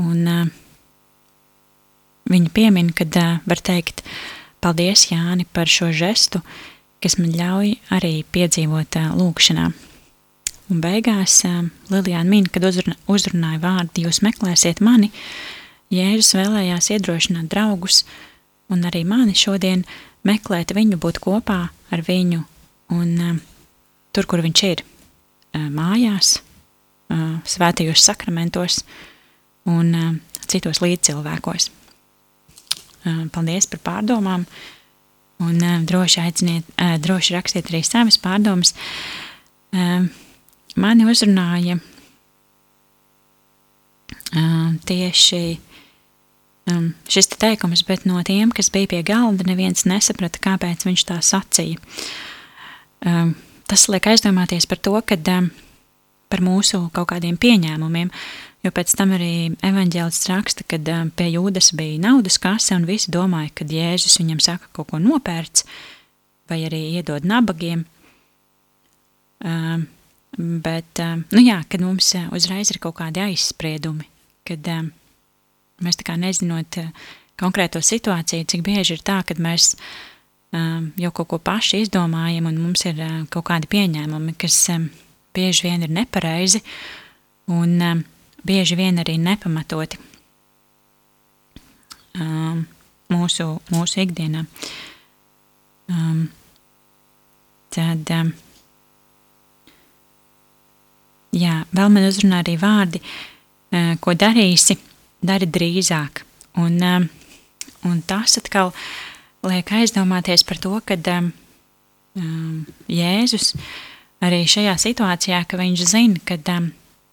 Un 0.00 0.28
uh, 0.28 0.46
viņa 2.32 2.52
piemin, 2.56 2.90
kad 2.96 3.16
uh, 3.20 3.40
var 3.48 3.60
teikt, 3.60 4.00
paldies 4.64 5.10
Jāni 5.10 5.44
par 5.52 5.68
šo 5.68 5.90
žestu, 5.92 6.40
kas 7.04 7.18
man 7.20 7.34
ļauj 7.36 7.74
arī 7.92 8.14
piedzīvot 8.32 8.98
uh, 9.00 9.10
lūkšanā. 9.18 9.68
Un 10.72 10.80
beigās 10.80 11.42
uh, 11.44 11.66
Lilijāna 11.92 12.32
min, 12.32 12.48
kad 12.48 12.64
uzruna, 12.64 12.96
uzrunāja 13.10 13.60
vārdu, 13.62 14.06
jūs 14.06 14.22
meklēsiet 14.24 14.80
mani, 14.80 15.12
Jēzus 15.92 16.32
vēlējās 16.38 16.88
iedrošināt 16.94 17.50
draugus 17.52 18.06
un 18.72 18.86
arī 18.88 19.02
mani 19.04 19.34
šodien 19.36 19.84
meklēt 20.28 20.74
viņu, 20.76 21.00
būt 21.02 21.22
kopā 21.22 21.60
ar 21.92 22.04
viņu 22.06 22.44
un 22.92 23.14
uh, 23.20 23.40
tur, 24.12 24.28
kur 24.28 24.42
viņš 24.44 24.62
ir, 24.68 24.84
mājās, 25.52 26.38
svētajos 27.44 28.04
sakramentos 28.06 28.80
un 29.68 30.20
citos 30.48 30.80
līdzcilvēkos. 30.80 31.68
Paldies 33.34 33.68
par 33.68 33.82
pārdomām 33.84 34.46
un 35.42 35.58
droši 35.88 36.22
aiciniet, 36.22 36.68
droši 37.04 37.36
rakstiet 37.36 37.68
arī 37.68 37.82
savas 37.84 38.16
pārdomas. 38.22 38.72
Mani 39.72 41.08
uzrunāja 41.10 41.76
tieši 44.88 45.42
šis 47.10 47.32
te 47.32 47.38
teikums, 47.42 47.82
bet 47.88 48.04
no 48.06 48.22
tiem, 48.26 48.52
kas 48.54 48.70
bija 48.70 48.90
pie 48.92 49.00
galda, 49.06 49.46
neviens 49.48 49.86
nesaprata, 49.88 50.40
kāpēc 50.42 50.86
viņš 50.86 51.06
tā 51.08 51.18
sacīja 51.26 51.80
tas 53.72 53.88
liek 53.88 54.06
aizdomāties 54.12 54.66
par 54.68 54.80
to, 54.84 54.92
ka 55.00 55.16
um, 55.32 55.48
par 56.32 56.42
mūsu 56.44 56.86
kaut 56.92 57.08
kādiem 57.12 57.38
pieņēmumiem, 57.40 58.10
jo 58.64 58.72
pēc 58.74 58.92
tam 58.98 59.14
arī 59.16 59.52
evaņģēlis 59.64 60.28
raksta, 60.30 60.66
kad 60.68 60.88
pie 61.16 61.28
jūdas 61.32 61.72
bija 61.76 62.00
naudas 62.02 62.38
kase 62.42 62.76
un 62.76 62.86
visi 62.88 63.12
domāja, 63.12 63.52
ka 63.56 63.68
Jēzus 63.68 64.18
viņam 64.20 64.40
saka 64.44 64.70
kaut 64.76 64.92
ko 64.92 65.00
nopērts 65.02 65.66
vai 66.50 66.62
arī 66.68 66.82
iedod 66.98 67.24
nabagiem. 67.24 67.86
Uh, 69.42 69.82
bet, 70.36 71.00
uh, 71.02 71.18
nu 71.34 71.42
jā, 71.42 71.58
kad 71.68 71.82
mums 71.82 72.12
uzreiz 72.30 72.70
ir 72.70 72.78
kaut 72.82 73.00
kādi 73.00 73.24
aizspriedumi, 73.24 74.06
kad 74.46 74.68
uh, 74.70 74.84
mēs 75.82 75.98
tā 76.00 76.06
kā 76.08 76.16
nezinot 76.20 76.78
konkrēto 77.40 77.80
situāciju, 77.82 78.46
cik 78.48 78.62
bieži 78.66 78.96
ir 78.96 79.02
tā, 79.04 79.20
kad 79.26 79.40
mēs 79.42 79.72
jau 80.52 81.10
kaut 81.16 81.28
ko 81.30 81.38
paši 81.40 81.82
izdomājam 81.86 82.46
un 82.50 82.60
mums 82.60 82.84
ir 82.84 83.00
kaut 83.32 83.46
kādi 83.48 83.70
pieņēmumi, 83.72 84.34
kas 84.38 84.58
bieži 85.32 85.68
vien 85.68 85.86
ir 85.86 85.92
nepareizi 85.96 86.60
un 87.52 88.04
bieži 88.44 88.76
vien 88.76 89.00
arī 89.00 89.16
nepamatoti 89.22 89.98
mūsu, 93.12 93.48
mūsu 93.72 94.04
ikdienā. 94.04 94.44
Tad, 97.72 98.12
jā, 101.32 101.56
vēl 101.72 101.92
man 101.96 102.08
uzrunā 102.10 102.42
arī 102.44 102.58
vārdi, 102.60 103.00
ko 104.04 104.12
darīsi, 104.20 104.76
dari 105.22 105.48
drīzāk. 105.48 106.24
Un, 106.60 106.78
un 107.88 108.02
tas 108.06 108.36
atkal 108.40 108.72
liek 109.46 109.72
aizdomāties 109.72 110.44
par 110.46 110.60
to, 110.62 110.74
ka 110.84 110.98
um, 111.16 111.32
Jēzus 112.90 113.52
arī 114.22 114.44
šajā 114.46 114.76
situācijā, 114.78 115.42
ka 115.48 115.58
viņš 115.58 115.84
zina, 115.88 116.20
kad, 116.28 116.46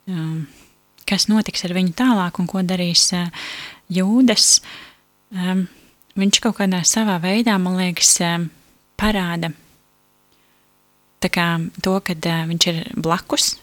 um, 0.09 0.45
kas 1.09 1.29
notiks 1.31 1.65
ar 1.65 1.73
viņu 1.77 1.95
tālāk 1.97 2.41
un 2.41 2.49
ko 2.49 2.61
darīs 2.65 3.09
uh, 3.17 3.29
Jūdas, 3.89 4.59
um, 5.33 5.65
viņš 6.19 6.41
kaut 6.43 6.59
kādā 6.59 6.83
savā 6.85 7.17
veidā, 7.23 7.55
man 7.61 7.79
liekas, 7.79 8.11
um, 8.25 8.49
parāda 8.99 9.53
kā, 11.27 11.47
to, 11.83 11.97
ka 12.05 12.15
uh, 12.15 12.43
viņš 12.47 12.67
ir 12.71 12.83
blakus, 12.95 13.55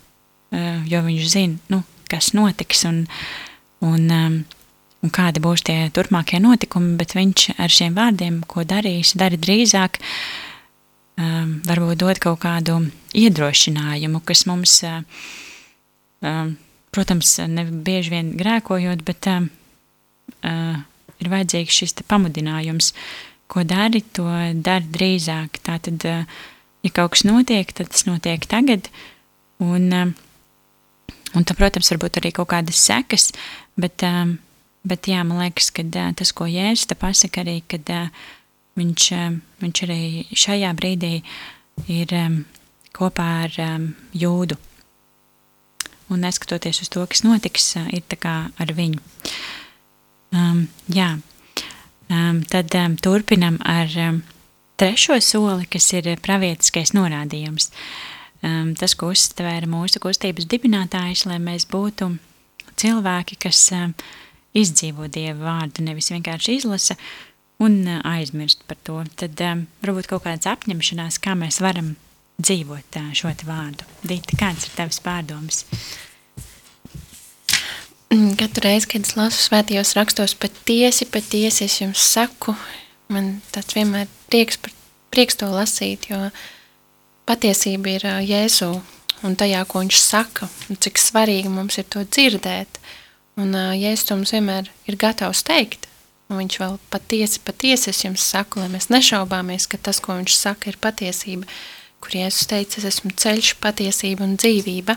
uh, 0.53 0.83
jo 0.89 1.01
viņš 1.07 1.29
zina, 1.31 1.61
nu, 1.73 1.85
kas 2.11 2.35
notiks. 2.37 2.83
Un, 2.89 3.07
un, 3.85 4.09
um, 4.11 4.37
un 5.05 5.13
kādi 5.13 5.43
būs 5.43 5.65
tie 5.67 5.79
turpmākie 5.95 6.41
notikumi, 6.43 6.97
bet 7.01 7.17
viņš 7.17 7.49
ar 7.61 7.73
šiem 7.73 7.97
vārdiem, 7.97 8.41
ko 8.49 8.65
darīs, 8.69 9.15
dara 9.19 9.39
drīzāk, 9.41 10.01
um, 11.21 11.59
varbūt 11.67 12.01
dod 12.03 12.21
kaut 12.23 12.41
kādu 12.45 12.81
iedrošinājumu, 13.17 14.23
kas 14.27 14.47
mums, 14.49 14.81
uh, 14.87 15.01
um, 16.25 16.57
protams, 16.95 17.37
ne 17.53 17.67
bieži 17.71 18.15
vien 18.17 18.35
grēkojot, 18.41 19.05
bet 19.07 19.31
uh, 19.33 19.49
ir 21.21 21.33
vajadzīgs 21.33 21.81
šis 21.83 21.99
pamudinājums, 22.09 22.93
ko 23.47 23.63
dari, 23.63 24.03
to 24.17 24.27
dari 24.65 24.93
drīzāk. 24.93 25.61
Tātad, 25.67 26.07
uh, 26.09 26.47
ja 26.83 26.95
kaut 26.95 27.15
kas 27.15 27.27
notiek, 27.29 27.71
tad 27.77 27.93
tas 27.93 28.09
notiek 28.09 28.49
tagad, 28.49 28.91
un 29.63 30.15
Un 31.37 31.45
tam, 31.45 31.57
protams, 31.59 31.91
var 31.93 32.01
būt 32.01 32.21
arī 32.21 32.33
kaut 32.33 32.49
kādas 32.53 32.81
sekas, 32.81 33.31
bet, 33.81 34.03
um, 34.07 34.37
bet 34.87 35.09
jā, 35.11 35.23
man 35.27 35.41
liekas, 35.45 35.71
ka 35.75 35.85
uh, 35.87 36.13
tas, 36.17 36.33
ko 36.37 36.49
Jēzus 36.51 36.89
te 36.91 36.99
pasaka 36.99 37.43
arī, 37.45 37.61
kad 37.69 37.93
uh, 37.93 38.25
viņš, 38.81 39.09
uh, 39.17 39.37
viņš 39.63 39.83
arī 39.87 40.01
šajā 40.33 40.73
brīdī 40.79 41.13
ir 41.93 42.15
kopā 42.97 43.29
ar 43.45 43.59
jūdu. 44.17 44.57
Un 46.09 46.23
neskatoties 46.23 46.81
uz 46.85 46.91
to, 46.93 47.05
kas 47.11 47.25
notiks, 47.27 47.75
uh, 47.81 47.89
ir 47.93 48.07
tā 48.09 48.19
kā 48.21 48.37
ar 48.57 48.73
viņu. 48.77 49.03
Um, 50.37 50.67
jā, 50.93 51.15
um, 52.11 52.43
tad 52.51 52.75
um, 52.79 52.97
turpinam 53.01 53.61
ar 53.65 53.93
um, 54.09 54.21
trešo 54.81 55.21
soli, 55.25 55.69
kas 55.71 55.89
ir 55.97 56.15
pravietiskais 56.25 56.95
norādījums. 56.97 57.71
Uh, 57.71 58.13
um, 58.47 58.73
tas, 58.79 58.95
ko 58.99 59.11
uztvēra 59.15 59.69
mūsu 59.71 60.01
kustības 60.03 60.49
dibinātājs, 60.51 61.27
lai 61.29 61.39
mēs 61.43 61.67
būtu 61.71 62.13
cilvēki, 62.81 63.39
kas 63.47 63.61
um, 63.77 63.95
izdzīvo 64.57 65.09
Dieva 65.13 65.39
vārdu, 65.51 65.85
nevis 65.87 66.11
vienkārši 66.13 66.59
izlasa 66.61 66.97
un 67.63 67.83
uh, 67.85 68.01
aizmirst 68.17 68.65
par 68.69 68.81
to. 68.87 69.03
Tad 69.21 69.41
um, 69.45 69.67
varbūt 69.85 70.11
kaut 70.11 70.27
kādas 70.27 70.49
apņemšanās, 70.53 71.21
kā 71.25 71.37
mēs 71.39 71.61
varam 71.65 71.95
dzīvot 72.43 72.99
šo 73.17 73.33
vārdu. 73.49 73.87
Dīta, 74.05 74.37
kāds 74.41 74.69
ir 74.69 74.75
tavs 74.77 75.01
pārdoms? 75.05 75.65
Katru 78.41 78.67
reizi, 78.67 78.91
kad 78.93 79.07
es 79.07 79.17
lasu 79.19 79.47
svētajos 79.49 79.95
rakstos, 79.99 80.37
patiesi, 80.39 81.09
patiesi 81.11 81.65
es 81.67 81.81
jums 81.81 82.03
saku, 82.13 82.55
man 83.13 83.39
tāds 83.55 83.77
vienmēr 83.77 84.11
prieks, 84.31 84.61
par, 84.61 84.75
prieks 85.15 85.41
to 85.41 85.49
lasīt, 85.51 86.11
jo 86.13 86.29
patiesība 87.27 87.97
ir 87.97 88.07
Jēzu 88.29 88.75
un 89.27 89.37
tajā, 89.39 89.63
ko 89.69 89.83
viņš 89.83 89.99
saka, 90.01 90.49
un 90.71 90.79
cik 90.83 91.01
svarīgi 91.01 91.51
mums 91.53 91.79
ir 91.81 91.87
to 91.93 92.05
dzirdēt. 92.05 92.81
Un 93.37 93.53
Jēzus 93.53 94.15
mums 94.15 94.33
vienmēr 94.33 94.71
ir 94.89 94.97
gatavs 94.97 95.43
teikt, 95.45 95.85
un 96.31 96.41
viņš 96.41 96.59
vēl 96.63 96.79
patiesi, 96.93 97.43
patiesi 97.45 97.91
es 97.93 98.03
jums 98.05 98.25
saku, 98.25 98.63
lai 98.63 98.71
mēs 98.73 98.89
nešaubāmies, 98.89 99.69
ka 99.69 99.77
tas, 99.77 100.01
ko 100.01 100.17
viņš 100.17 100.37
saka, 100.39 100.73
ir 100.73 100.81
patiesība, 100.81 101.49
kur 102.01 102.17
Jēzus 102.17 102.49
teica, 102.49 102.81
es 102.81 102.89
esmu 102.95 103.13
ceļš, 103.13 103.57
patiesība 103.61 104.25
un 104.25 104.37
dzīvība. 104.41 104.97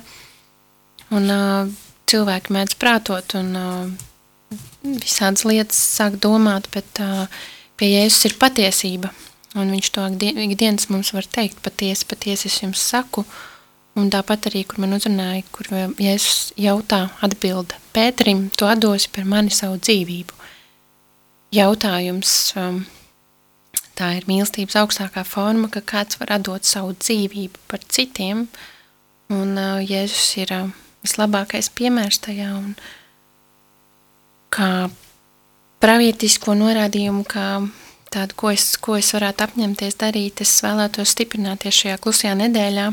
Un 1.18 1.32
uh, 1.34 1.72
cilvēki 2.08 2.54
mēdz 2.56 2.78
prātot 2.80 3.36
un 3.40 3.56
uh, 3.60 4.54
visādas 4.86 5.44
lietas 5.50 5.82
sāk 5.98 6.16
domāt, 6.24 6.70
bet 6.72 7.04
uh, 7.04 7.26
pie 7.76 7.92
Jēzus 7.98 8.30
ir 8.30 8.40
patiesība, 8.40 9.12
Un 9.58 9.72
viņš 9.74 9.88
to 9.96 10.04
ikdienas 10.30 10.90
mums 10.94 11.10
var 11.16 11.26
teikt, 11.26 11.62
patiesi, 11.66 12.06
patiesi 12.06 12.50
es 12.52 12.60
jums 12.62 12.82
saku. 12.86 13.24
Un 13.98 14.12
tāpat 14.14 14.50
arī, 14.52 14.64
kur 14.70 14.84
man 14.84 14.94
uzrunāja, 14.96 15.44
kur 15.56 15.68
Jēzus 15.72 16.52
jautā, 16.60 17.08
atbilda 17.26 17.80
Pēterim, 17.96 18.48
tu 18.54 18.68
atdosi 18.70 19.10
par 19.16 19.26
mani 19.28 19.52
savu 19.54 19.80
dzīvību. 19.82 20.36
Jautājums, 21.58 22.34
um, 22.62 22.84
tā 23.98 24.12
ir 24.20 24.28
mīlestības 24.30 24.78
augstākā 24.84 25.26
forma, 25.26 25.72
ka 25.74 25.82
kāds 25.82 26.20
var 26.22 26.36
atdot 26.38 26.70
savu 26.70 26.94
dzīvību 26.94 27.66
par 27.72 27.82
citiem, 27.90 28.46
un 29.34 29.58
uh, 29.58 29.82
Jēzus 29.82 30.30
ir 30.46 30.54
uh, 30.56 30.72
vislabākais 31.04 31.72
piemērs 31.74 32.22
tajā, 32.24 32.54
un 32.62 32.76
kā 34.54 34.90
pravietisko 35.82 36.56
norādījumu, 36.60 37.26
kā 37.28 37.50
tādu, 38.14 38.38
ko 38.38 38.54
es, 38.54 38.72
ko 38.78 38.98
es 39.00 39.12
varētu 39.16 39.46
apņemties 39.48 40.00
darīt, 40.00 40.46
es 40.46 40.58
vēlētos 40.66 41.16
stiprināties 41.16 41.84
šajā 41.84 42.00
klusajā 42.04 42.38
nedēļā, 42.46 42.90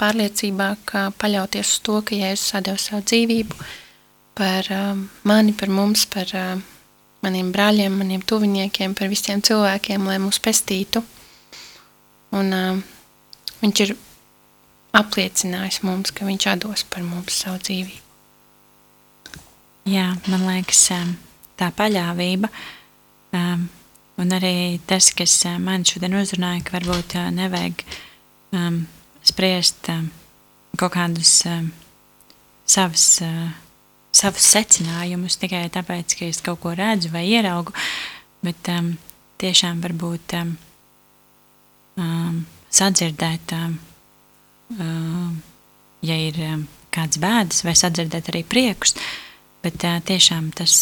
pārliecībā, 0.00 0.68
ka 0.88 1.08
paļauties 1.20 1.72
uz 1.76 1.80
to, 1.86 1.98
ka 2.06 2.16
Jēzus 2.18 2.52
sadeva 2.54 2.80
savu 2.80 3.04
dzīvību 3.06 3.58
par 4.38 4.70
uh, 4.74 4.94
mani, 5.28 5.54
par 5.54 5.70
mums, 5.70 6.06
par 6.10 6.30
uh, 6.34 6.62
maniem 7.24 7.52
brāļiem, 7.54 7.98
maniem 8.00 8.24
tuviniekiem, 8.26 8.96
par 8.98 9.12
visiem 9.12 9.42
cilvēkiem, 9.44 10.08
lai 10.10 10.18
mūs 10.22 10.40
pestītu. 10.42 11.04
Un 12.34 12.50
uh, 12.54 12.80
viņš 13.62 13.84
ir 13.86 13.94
apliecinājis 14.94 15.82
mums, 15.86 16.14
ka 16.14 16.26
viņš 16.26 16.48
atdos 16.54 16.86
par 16.90 17.06
mums 17.06 17.38
savu 17.44 17.62
dzīvību. 17.62 18.02
Jā, 19.94 20.10
man 20.32 20.46
liekas, 20.48 20.86
tā 21.60 21.68
paļāvība 21.76 22.48
um, 23.36 23.66
Un 24.14 24.30
arī 24.30 24.78
tas, 24.86 25.10
kas 25.10 25.40
man 25.58 25.82
šodien 25.86 26.14
uzrunāja, 26.14 26.62
ka 26.62 26.76
varbūt 26.76 27.16
nevajag 27.34 27.80
um, 28.54 28.84
spriest 29.24 29.88
um, 29.88 30.08
kaut 30.78 30.94
kādus 30.94 31.40
um, 31.48 31.70
savus, 32.68 33.06
uh, 33.24 33.50
savus 34.14 34.46
secinājumus 34.54 35.38
tikai 35.40 35.66
tāpēc, 35.72 36.18
ka 36.18 36.28
es 36.28 36.42
kaut 36.44 36.60
ko 36.62 36.74
redzu 36.76 37.12
vai 37.14 37.26
ieraugu, 37.32 37.74
bet 38.44 38.68
tiešām 39.40 39.80
varbūt 39.80 40.34
sadzirdēt, 42.74 43.54
ja 46.04 46.16
ir 46.26 46.40
kāds 46.94 47.20
bēdas, 47.22 47.62
vai 47.64 47.74
sadzirdēt 47.78 48.28
arī 48.32 48.42
priekus, 48.44 48.94
bet 49.64 49.80
tiešām 49.80 50.50
tas 50.58 50.76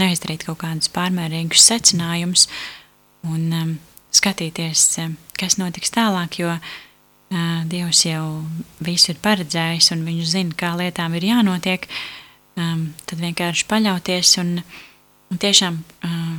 neizdarīt 0.00 0.46
kaut 0.48 0.62
kādus 0.64 0.90
pārmērīgus 0.94 1.68
secinājumus 1.68 2.48
un 3.28 3.76
skatīties, 4.14 4.88
kas 5.36 5.58
notiks 5.60 5.92
tālāk, 5.92 6.40
jo 6.40 6.54
uh, 6.56 6.72
Dievs 7.66 8.04
jau 8.06 8.44
visu 8.84 9.10
ir 9.10 9.20
paredzējis 9.22 9.90
un 9.94 10.04
viņš 10.06 10.32
zina, 10.36 10.54
kā 10.58 10.74
lietām 10.78 11.16
ir 11.18 11.26
jānotiek, 11.32 11.86
tad 12.54 13.22
vienkārši 13.22 13.66
paļauties 13.70 14.34
un, 14.42 14.52
un 15.32 15.40
tiešām 15.42 15.80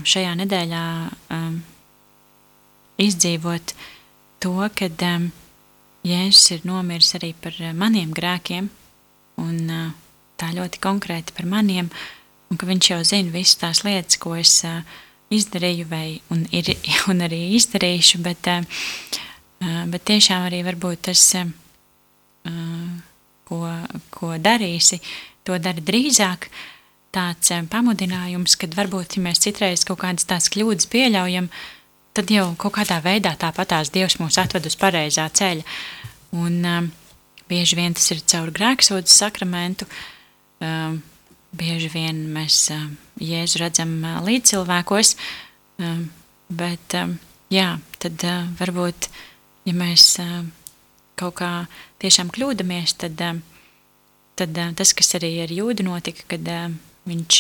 šajā 0.08 0.36
nedēļā 0.44 0.84
izdzīvot 3.06 3.76
to, 4.44 4.56
um, 4.56 5.28
Jēzus 6.06 6.52
ir 6.54 6.66
nomiris 6.70 7.16
arī 7.18 7.34
par 7.42 7.56
maniem 7.74 8.12
grēkiem, 8.14 8.70
un 9.42 9.58
tā 10.38 10.52
ļoti 10.54 10.80
konkrēti 10.84 11.34
par 11.36 11.50
maniem, 11.50 11.90
un 12.52 12.62
ka 12.62 12.70
viņš 12.70 12.92
jau 12.92 13.00
zina 13.04 13.34
visas 13.34 13.58
tās 13.58 13.82
lietas, 13.88 14.20
ko 14.22 14.36
es 14.38 14.60
izdarīju 15.34 15.90
vai 15.90 16.20
un, 16.32 16.46
ir, 16.54 16.76
un 17.12 17.26
arī 17.26 17.42
izdarīšu, 17.58 18.22
bet, 18.24 18.48
uh, 18.54 19.25
bet 19.92 20.06
tiešām 20.08 20.48
arī 20.48 20.62
varbūt 20.66 21.08
tas, 21.10 21.24
uh, 21.40 21.52
ko, 23.48 23.62
ko 24.14 24.36
darīsi, 24.42 25.00
to 25.46 25.58
dari 25.62 25.84
drīzāk, 25.86 26.50
tāds 27.16 27.54
pamudinājums, 27.72 28.58
kad 28.60 28.76
varbūt, 28.76 29.18
ja 29.18 29.24
mēs 29.24 29.42
citreiz 29.46 29.86
kaut 29.88 30.02
kādas 30.04 30.28
tās 30.28 30.50
kļūdas 30.52 30.90
pieļaujam, 30.92 31.48
tad 32.16 32.32
jau 32.32 32.50
kaut 32.60 32.76
kādā 32.78 33.00
veidā 33.04 33.36
tāpatās 33.40 33.92
Dievs 33.94 34.18
mūs 34.20 34.40
atved 34.42 34.68
uz 34.68 34.76
pareizā 34.80 35.28
ceļa. 35.32 35.64
Un 36.36 36.60
bieži 37.48 37.78
vien 37.80 37.96
tas 37.96 38.10
ir 38.12 38.24
caur 38.28 38.52
grēksūdzes 38.56 39.20
sakramentu, 39.22 39.88
bieži 41.56 41.92
vien 41.94 42.26
mēs 42.36 42.60
Jēzu 43.22 43.62
redzam 43.62 43.94
līdzcilvēkos, 44.26 45.14
um, 45.80 46.02
bet 46.52 46.98
jā, 47.54 47.70
tad 48.04 48.26
varbūt, 48.60 49.08
ja 49.66 49.74
mēs 49.74 50.06
kaut 51.20 51.38
kā 51.40 51.52
tiešām 52.04 52.32
kļūdamies, 52.34 52.96
tad, 53.02 53.22
tad 54.40 54.60
tas, 54.78 54.94
kas 54.98 55.16
arī 55.18 55.32
ar 55.46 55.54
jūdu 55.54 55.86
notika, 55.88 56.26
kad 56.36 56.50
viņš, 57.08 57.40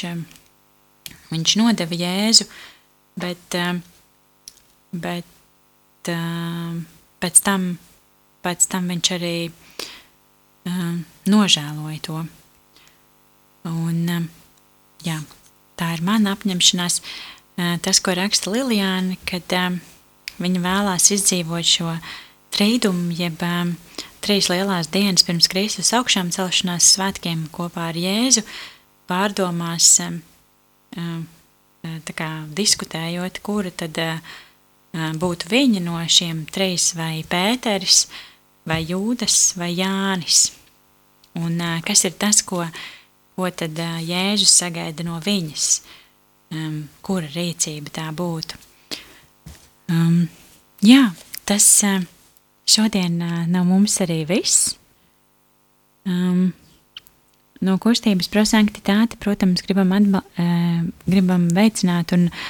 viņš 1.31 1.55
nodeva 1.61 1.99
Jēzu, 1.99 2.47
bet, 3.19 3.59
bet 5.05 6.13
pēc 7.25 7.43
tam, 7.45 7.69
pēc 8.45 8.67
tam 8.71 8.91
viņš 8.93 9.13
arī 9.17 9.37
nožēloja 11.29 12.01
to. 12.05 12.25
Un, 13.65 14.29
jā, 15.05 15.17
tā 15.77 15.93
ir 15.95 16.05
mana 16.05 16.35
apņemšanās. 16.35 17.01
Tas, 17.55 18.01
ko 18.03 18.13
raksta 18.17 18.51
Lilijāna, 18.51 19.15
kad 19.29 19.53
viņa 20.41 20.61
vēlās 20.63 21.11
izdzīvot 21.15 21.67
šo 21.67 21.93
trīdumu, 22.55 23.13
jeb 23.15 23.41
uh, 23.45 23.71
trīs 24.23 24.49
lielās 24.51 24.89
dienas 24.93 25.25
pirms 25.27 25.49
Kristus 25.51 25.93
augšām 25.95 26.31
celšanās 26.35 26.93
svētkiem 26.95 27.45
kopā 27.55 27.89
ar 27.91 27.99
Jēzu, 27.99 28.45
pārdomās, 29.09 29.89
uh, 30.03 30.17
uh, 30.97 31.95
tā 32.07 32.17
kā 32.17 32.29
diskutējot, 32.57 33.41
kura 33.45 33.71
tad 33.71 33.99
uh, 34.01 34.35
būtu 34.95 35.51
viņa 35.51 35.83
no 35.83 35.99
šiem 36.07 36.45
trīs, 36.51 36.93
vai 36.97 37.23
Pēteris, 37.27 38.05
vai 38.65 38.81
Jūdas, 38.85 39.55
vai 39.59 39.73
Jānis. 39.75 40.49
Un 41.35 41.59
kas 41.83 42.05
ir 42.07 42.15
tas, 42.15 42.39
ko, 42.47 42.63
ko 43.35 43.49
tad 43.51 43.75
Jēzus 43.75 44.53
sagaida 44.55 45.03
no 45.03 45.19
viņas, 45.19 45.65
um, 46.55 46.77
kura 47.03 47.27
rīcība 47.33 47.91
tā 47.91 48.07
būtu? 48.15 48.55
Um, 49.91 50.25
jā, 50.85 51.09
tas 51.45 51.65
šodien 52.65 53.19
no 53.51 53.65
mums 53.67 53.99
arī 54.03 54.23
viss. 54.29 54.75
Um, 56.05 56.53
no 57.65 57.79
kustības 57.81 58.29
prosanktitāte, 58.29 59.17
protams, 59.21 59.63
gribam, 59.65 59.93
atba, 59.95 60.21
uh, 60.37 60.81
gribam 61.09 61.47
veicināt 61.53 62.13
un 62.17 62.27
uh, 62.29 62.45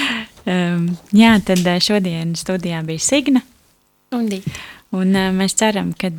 Jā, 1.22 1.32
tad 1.46 1.66
šodien 1.82 2.34
studijā 2.38 2.80
bija 2.86 3.02
Signa. 3.02 3.42
Un, 4.14 4.28
Dī. 4.30 4.40
un 4.94 5.14
mēs 5.36 5.56
ceram, 5.58 5.92
ka 5.98 6.10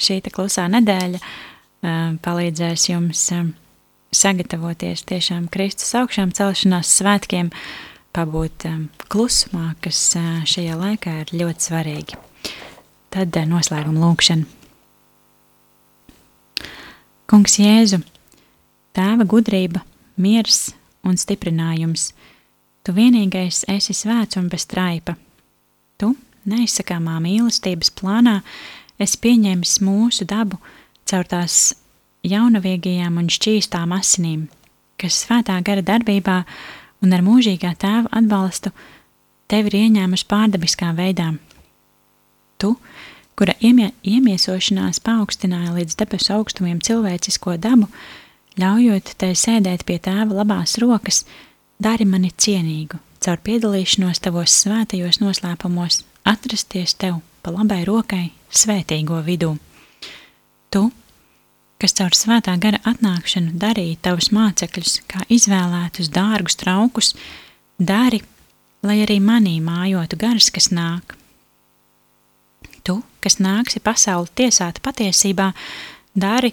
šī 0.00 0.20
klusā 0.34 0.66
nedēļa 0.70 1.20
palīdzēs 2.24 2.88
jums 2.90 3.22
um, 3.36 3.52
sagatavoties 4.14 5.04
tiešām 5.08 5.48
Kristus 5.52 5.92
augšām 5.98 6.32
celšanās 6.36 6.90
svētkiem, 7.00 7.50
pabūt 8.16 8.66
um, 8.68 8.86
klusumā, 9.12 9.74
kas 9.84 10.00
uh, 10.18 10.40
šajā 10.48 10.78
laikā 10.78 11.20
ir 11.24 11.34
ļoti 11.42 11.68
svarīgi. 11.68 12.18
Tad 13.14 13.36
uh, 13.36 13.46
noslēguma 13.50 14.02
lūkšana. 14.06 14.48
Kungs 17.30 17.60
Jēzu, 17.62 18.00
Tēva 18.96 19.22
gudrība, 19.30 19.84
miers 20.18 20.72
un 21.06 21.20
stiprinājums– 21.20 22.10
Tu 22.80 22.94
vienīgais 22.96 23.66
esi 23.68 23.92
svēts 23.92 24.38
un 24.40 24.46
bez 24.48 24.64
traipa. 24.68 25.12
Tu, 26.00 26.14
neizsakāmā 26.48 27.18
mīlestības 27.20 27.92
plānā, 27.98 28.38
esi 28.96 29.20
pieņēmis 29.20 29.76
mūsu 29.84 30.24
dabu 30.28 30.56
caur 31.10 31.28
tās 31.28 31.58
jaunavīgajām 32.26 33.18
un 33.20 33.28
šķīstām 33.32 33.94
asinīm, 33.96 34.46
kas 35.00 35.22
svētā 35.24 35.56
gara 35.64 35.84
darbībā 35.84 36.42
un 37.04 37.14
ar 37.16 37.24
mūžīgā 37.24 37.72
tēva 37.80 38.10
atbalstu 38.20 38.72
tevi 39.50 39.72
ir 39.72 39.78
ieņēmuši 39.84 40.26
pārdabiskā 40.30 40.92
veidā. 40.96 41.32
Tu, 42.60 42.74
kura 43.38 43.56
iemie, 43.64 43.90
iemiesošanās 44.04 45.00
paaugstināja 45.04 45.72
līdz 45.78 45.96
debesu 46.02 46.34
augstumiem 46.36 46.82
cilvēcisko 46.84 47.56
dabu, 47.56 47.88
ļaujot 48.60 49.14
tai 49.20 49.32
sēdēt 49.38 49.86
pie 49.88 49.98
tēva 50.02 50.42
labās 50.42 50.76
rokas, 50.82 51.24
dari 51.80 52.04
mani 52.04 52.30
cienīgu, 52.36 53.00
caur 53.24 53.40
piedalīšanos 53.46 54.20
tavos 54.20 54.54
svētajos 54.62 55.22
noslēpumos, 55.22 56.02
atrasties 56.28 56.94
tev 57.00 57.22
pa 57.40 57.54
labai 57.54 57.82
rokai 57.88 58.26
svētīgo 58.52 59.22
vidū. 59.24 59.54
Tu, 60.70 60.84
kas 61.80 61.94
caur 61.96 62.14
svētā 62.16 62.54
gara 62.60 62.80
atnākšanu 62.88 63.56
darīja 63.60 63.98
tavus 64.04 64.30
mācekļus 64.36 65.00
kā 65.10 65.24
izvēlētus 65.32 66.10
dārgus 66.12 66.58
traukus, 66.60 67.14
dari, 67.78 68.20
lai 68.84 69.00
arī 69.04 69.18
manī 69.24 69.56
mājotu 69.64 70.18
gars, 70.20 70.50
kas 70.52 70.70
nāk. 70.74 71.16
Tu, 72.84 72.98
kas 73.24 73.38
nāksi 73.40 73.80
pasauli 73.84 74.28
tiesāt 74.36 74.80
patiesībā, 74.84 75.50
dari, 76.16 76.52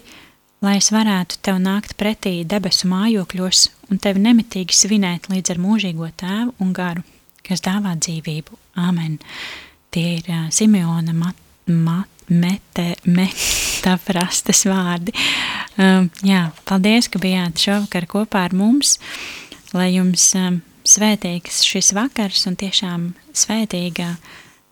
lai 0.64 0.76
es 0.80 0.90
varētu 0.92 1.40
tev 1.44 1.60
nākt 1.62 1.96
pretī 2.00 2.40
debesu 2.48 2.88
mājokļos 2.90 3.64
un 3.92 4.00
tevi 4.02 4.24
nemitīgi 4.24 4.76
svinēt 4.76 5.30
līdz 5.32 5.54
ar 5.54 5.62
mūžīgo 5.64 6.10
tēvu 6.20 6.56
un 6.64 6.74
garu, 6.76 7.04
kas 7.46 7.64
dāvā 7.64 7.96
dzīvību. 8.00 8.60
Āmen. 8.78 9.18
Tie 9.90 10.18
ir 10.18 10.28
Simeona 10.52 11.16
mat, 11.16 11.36
mat, 11.66 12.28
mete, 12.28 12.92
metaprastes 13.88 14.64
vārdi. 14.68 15.14
Um, 15.78 16.08
jā, 16.26 16.48
paldies, 16.68 17.08
ka 17.08 17.20
bijāt 17.22 17.60
šovakar 17.62 18.08
kopā 18.10 18.44
ar 18.48 18.54
mums, 18.56 18.98
lai 19.72 19.94
jums 19.94 20.32
um, 20.36 20.60
svētīgs 20.84 21.62
šis 21.66 21.92
vakars 21.96 22.46
un 22.48 22.56
tiešām 22.58 23.12
svētīga 23.32 24.14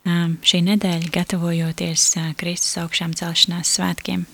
um, 0.04 0.36
šī 0.42 0.62
nedēļa 0.70 1.12
gatavojoties 1.14 2.08
uh, 2.20 2.32
Kristus 2.36 2.76
augšām 2.82 3.14
celšanās 3.16 3.76
svētkiem. 3.78 4.26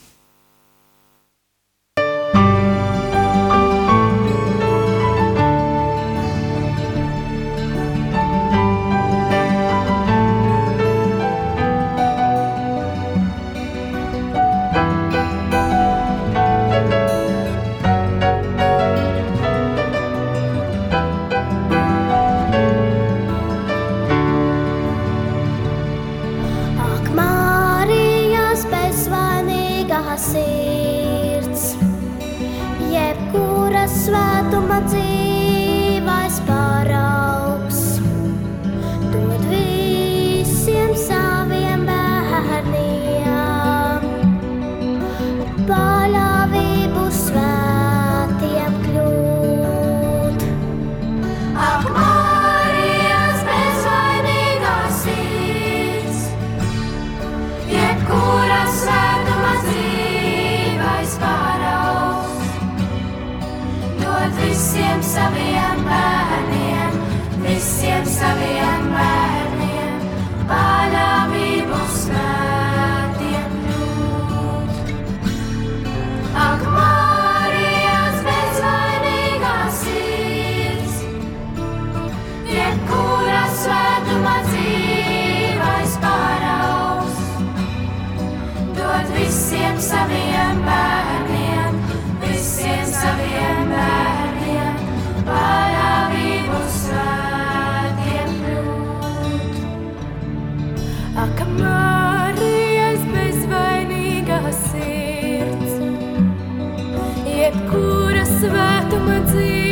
svētuma 108.29 109.21
dzīve. 109.27 109.72